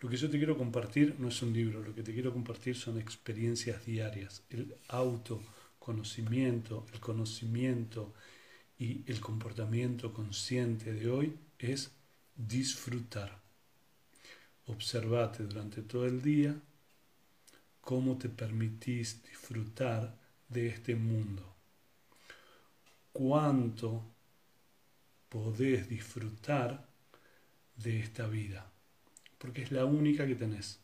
Lo 0.00 0.08
que 0.08 0.16
yo 0.16 0.28
te 0.28 0.36
quiero 0.36 0.58
compartir 0.58 1.14
no 1.20 1.28
es 1.28 1.40
un 1.42 1.52
libro, 1.52 1.80
lo 1.80 1.94
que 1.94 2.02
te 2.02 2.12
quiero 2.12 2.32
compartir 2.32 2.74
son 2.74 2.98
experiencias 2.98 3.86
diarias. 3.86 4.42
El 4.50 4.74
autoconocimiento, 4.88 6.86
el 6.92 6.98
conocimiento 6.98 8.12
y 8.76 9.04
el 9.06 9.20
comportamiento 9.20 10.12
consciente 10.12 10.92
de 10.92 11.08
hoy 11.08 11.36
es 11.60 11.92
disfrutar. 12.34 13.40
Observate 14.66 15.44
durante 15.44 15.82
todo 15.82 16.04
el 16.06 16.20
día 16.20 16.60
cómo 17.80 18.18
te 18.18 18.28
permitís 18.28 19.22
disfrutar 19.22 20.18
de 20.48 20.66
este 20.66 20.96
mundo. 20.96 21.53
Cuánto 23.14 24.02
podés 25.28 25.88
disfrutar 25.88 26.84
de 27.76 28.00
esta 28.00 28.26
vida, 28.26 28.68
porque 29.38 29.62
es 29.62 29.70
la 29.70 29.84
única 29.84 30.26
que 30.26 30.34
tenés. 30.34 30.80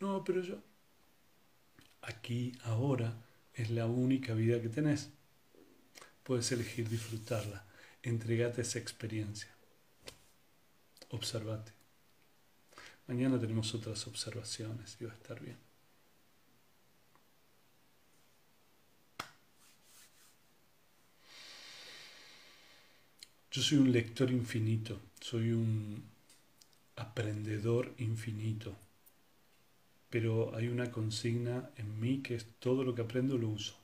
No, 0.00 0.24
pero 0.24 0.40
yo, 0.40 0.56
aquí, 2.00 2.52
ahora, 2.64 3.12
es 3.52 3.68
la 3.68 3.84
única 3.84 4.32
vida 4.32 4.58
que 4.62 4.70
tenés. 4.70 5.10
Puedes 6.22 6.50
elegir 6.52 6.88
disfrutarla, 6.88 7.66
entregate 8.02 8.62
esa 8.62 8.78
experiencia, 8.78 9.50
observate. 11.10 11.72
Mañana 13.06 13.38
tenemos 13.38 13.74
otras 13.74 14.06
observaciones 14.06 14.96
y 14.98 15.04
va 15.04 15.12
a 15.12 15.16
estar 15.16 15.38
bien. 15.40 15.65
Yo 23.56 23.62
soy 23.62 23.78
un 23.78 23.90
lector 23.90 24.30
infinito, 24.30 25.00
soy 25.18 25.52
un 25.52 26.04
aprendedor 26.94 27.94
infinito, 27.96 28.76
pero 30.10 30.54
hay 30.54 30.68
una 30.68 30.92
consigna 30.92 31.70
en 31.78 31.98
mí 31.98 32.20
que 32.20 32.34
es 32.34 32.44
todo 32.58 32.84
lo 32.84 32.94
que 32.94 33.00
aprendo 33.00 33.38
lo 33.38 33.48
uso. 33.48 33.74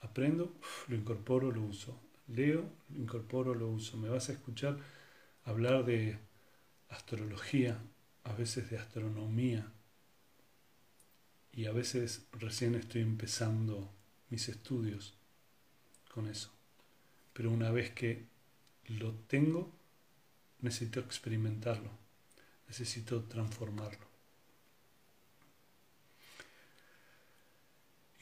Aprendo, 0.00 0.54
lo 0.88 0.96
incorporo, 0.96 1.52
lo 1.52 1.60
uso. 1.60 2.00
Leo, 2.28 2.64
lo 2.88 3.02
incorporo, 3.02 3.54
lo 3.54 3.68
uso. 3.68 3.98
Me 3.98 4.08
vas 4.08 4.30
a 4.30 4.32
escuchar 4.32 4.78
hablar 5.44 5.84
de 5.84 6.16
astrología, 6.88 7.76
a 8.24 8.32
veces 8.32 8.70
de 8.70 8.78
astronomía, 8.78 9.70
y 11.52 11.66
a 11.66 11.72
veces 11.72 12.24
recién 12.32 12.76
estoy 12.76 13.02
empezando 13.02 13.92
mis 14.30 14.48
estudios 14.48 15.12
con 16.14 16.28
eso. 16.28 16.50
Pero 17.34 17.50
una 17.50 17.70
vez 17.70 17.90
que 17.90 18.29
lo 18.90 19.12
tengo, 19.28 19.70
necesito 20.60 21.00
experimentarlo, 21.00 21.90
necesito 22.68 23.24
transformarlo. 23.24 24.10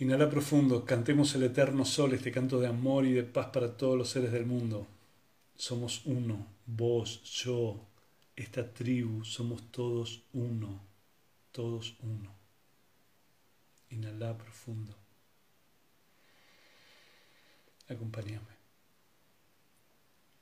Inhala 0.01 0.31
profundo, 0.31 0.85
cantemos 0.85 1.35
el 1.35 1.43
eterno 1.43 1.85
sol, 1.85 2.13
este 2.13 2.31
canto 2.31 2.61
de 2.61 2.69
amor 2.69 3.05
y 3.05 3.13
de 3.13 3.25
paz 3.25 3.49
para 3.49 3.77
todos 3.77 3.99
los 3.99 4.09
seres 4.09 4.31
del 4.31 4.47
mundo. 4.47 4.87
Somos 5.57 6.03
uno, 6.05 6.47
vos, 6.67 7.23
yo, 7.25 7.85
esta 8.37 8.73
tribu, 8.73 9.25
somos 9.25 9.73
todos 9.73 10.23
uno, 10.33 10.81
todos 11.51 11.97
uno. 12.01 12.33
Inhala 13.91 14.39
profundo. 14.39 14.95
Acompáñame. 17.89 18.58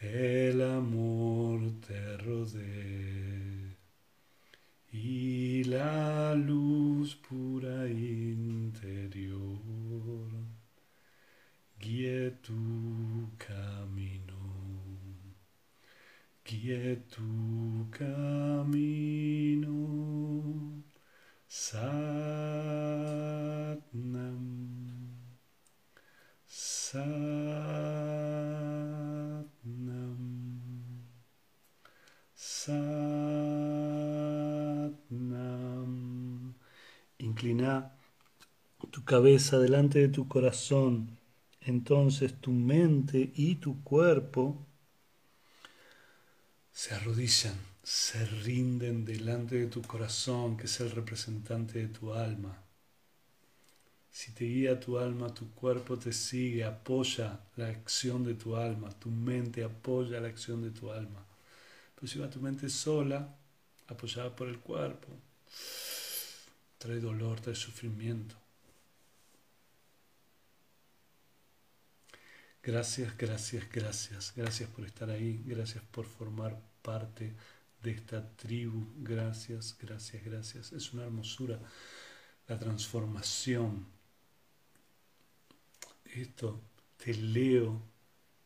el 0.00 0.60
amor 0.62 1.60
te 1.86 2.16
rodee 2.18 3.76
y 4.92 5.64
la 5.64 6.34
luz 6.34 7.16
pura 7.16 7.88
interior 7.88 9.36
guíe 11.78 12.30
tu 12.42 13.30
camino, 13.38 14.36
guíe 16.44 16.96
tu 17.08 17.88
camino. 17.90 18.96
Satnam. 21.48 22.56
Tu 38.90 39.04
cabeza 39.04 39.58
delante 39.58 39.98
de 39.98 40.08
tu 40.08 40.28
corazón, 40.28 41.18
entonces 41.60 42.34
tu 42.40 42.52
mente 42.52 43.32
y 43.34 43.56
tu 43.56 43.82
cuerpo 43.82 44.66
se 46.72 46.94
arrodillan, 46.94 47.58
se 47.82 48.24
rinden 48.24 49.04
delante 49.04 49.56
de 49.56 49.66
tu 49.66 49.82
corazón, 49.82 50.56
que 50.56 50.64
es 50.64 50.80
el 50.80 50.90
representante 50.90 51.78
de 51.78 51.88
tu 51.88 52.12
alma. 52.12 52.62
Si 54.10 54.32
te 54.32 54.44
guía 54.44 54.80
tu 54.80 54.98
alma, 54.98 55.32
tu 55.32 55.52
cuerpo 55.52 55.98
te 55.98 56.12
sigue, 56.12 56.64
apoya 56.64 57.40
la 57.56 57.68
acción 57.68 58.24
de 58.24 58.34
tu 58.34 58.56
alma, 58.56 58.90
tu 58.98 59.10
mente 59.10 59.62
apoya 59.62 60.20
la 60.20 60.28
acción 60.28 60.62
de 60.62 60.70
tu 60.70 60.90
alma. 60.90 61.24
Pero 61.94 62.06
si 62.06 62.18
va 62.18 62.30
tu 62.30 62.40
mente 62.40 62.68
sola, 62.68 63.36
apoyada 63.88 64.34
por 64.34 64.48
el 64.48 64.58
cuerpo, 64.58 65.08
trae 66.78 67.00
dolor, 67.00 67.40
trae 67.40 67.54
sufrimiento. 67.54 68.36
Gracias, 72.62 73.16
gracias, 73.16 73.70
gracias. 73.70 74.32
Gracias 74.34 74.68
por 74.70 74.84
estar 74.84 75.10
ahí. 75.10 75.42
Gracias 75.46 75.84
por 75.84 76.04
formar 76.04 76.60
parte 76.82 77.34
de 77.82 77.90
esta 77.92 78.28
tribu. 78.36 78.86
Gracias, 78.98 79.76
gracias, 79.80 80.24
gracias. 80.24 80.72
Es 80.72 80.92
una 80.92 81.04
hermosura 81.04 81.60
la 82.48 82.58
transformación. 82.58 83.86
Esto 86.04 86.60
te 86.96 87.14
leo 87.14 87.82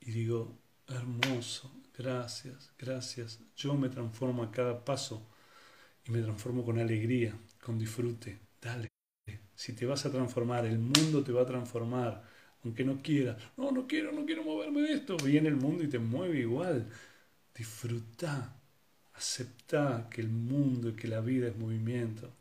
y 0.01 0.11
digo, 0.11 0.59
hermoso, 0.89 1.71
Gracias, 2.01 2.73
gracias. 2.79 3.41
Yo 3.57 3.75
me 3.75 3.91
transformo 3.91 4.43
a 4.43 4.51
cada 4.51 4.87
paso 4.87 5.23
y 6.07 6.11
me 6.11 6.23
transformo 6.23 6.65
con 6.65 6.79
alegría, 6.79 7.35
con 7.63 7.79
disfrute. 7.79 8.39
Dale. 8.61 8.89
Si 9.55 9.75
te 9.75 9.87
vas 9.87 10.07
a 10.07 10.11
transformar, 10.11 10.65
el 10.65 10.79
mundo 10.79 11.23
te 11.23 11.33
va 11.33 11.43
a 11.43 11.47
transformar, 11.47 12.25
aunque 12.65 12.85
no 12.85 13.03
quieras. 13.03 13.37
No, 13.57 13.71
no 13.71 13.87
quiero, 13.87 14.13
no 14.13 14.25
quiero 14.25 14.43
moverme 14.43 14.83
de 14.83 14.95
esto. 14.95 15.17
Viene 15.19 15.49
el 15.49 15.57
mundo 15.57 15.85
y 15.85 15.89
te 15.89 15.99
mueve 15.99 16.41
igual. 16.41 16.89
Disfruta, 17.55 18.57
acepta 19.15 20.09
que 20.11 20.23
el 20.23 20.29
mundo 20.29 20.89
y 20.89 20.93
que 20.95 21.09
la 21.09 21.21
vida 21.21 21.49
es 21.49 21.57
movimiento. 21.57 22.33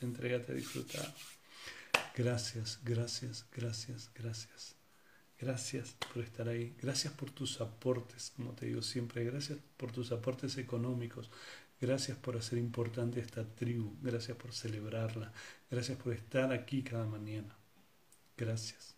Entrégate 0.00 0.52
a 0.52 0.54
disfrutar. 0.54 1.14
Gracias, 2.16 2.80
gracias, 2.84 3.46
gracias, 3.52 4.10
gracias. 4.14 4.76
Gracias 5.40 5.96
por 6.12 6.22
estar 6.22 6.48
ahí. 6.48 6.74
Gracias 6.80 7.12
por 7.14 7.30
tus 7.30 7.60
aportes, 7.60 8.32
como 8.36 8.52
te 8.52 8.66
digo 8.66 8.82
siempre. 8.82 9.24
Gracias 9.24 9.58
por 9.76 9.90
tus 9.90 10.12
aportes 10.12 10.58
económicos. 10.58 11.30
Gracias 11.80 12.18
por 12.18 12.36
hacer 12.36 12.58
importante 12.58 13.20
esta 13.20 13.44
tribu. 13.44 13.96
Gracias 14.02 14.36
por 14.36 14.52
celebrarla. 14.52 15.32
Gracias 15.70 15.96
por 15.96 16.12
estar 16.12 16.52
aquí 16.52 16.82
cada 16.82 17.06
mañana. 17.06 17.56
Gracias 18.36 18.94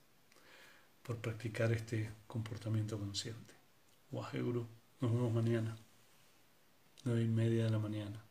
por 1.03 1.19
practicar 1.19 1.73
este 1.73 2.11
comportamiento 2.27 2.99
consciente. 2.99 3.55
Waheguru. 4.11 4.67
Nos 5.01 5.13
vemos 5.13 5.33
mañana. 5.33 5.77
Nueve 7.05 7.23
y 7.23 7.29
media 7.29 7.65
de 7.65 7.71
la 7.71 7.79
mañana. 7.79 8.25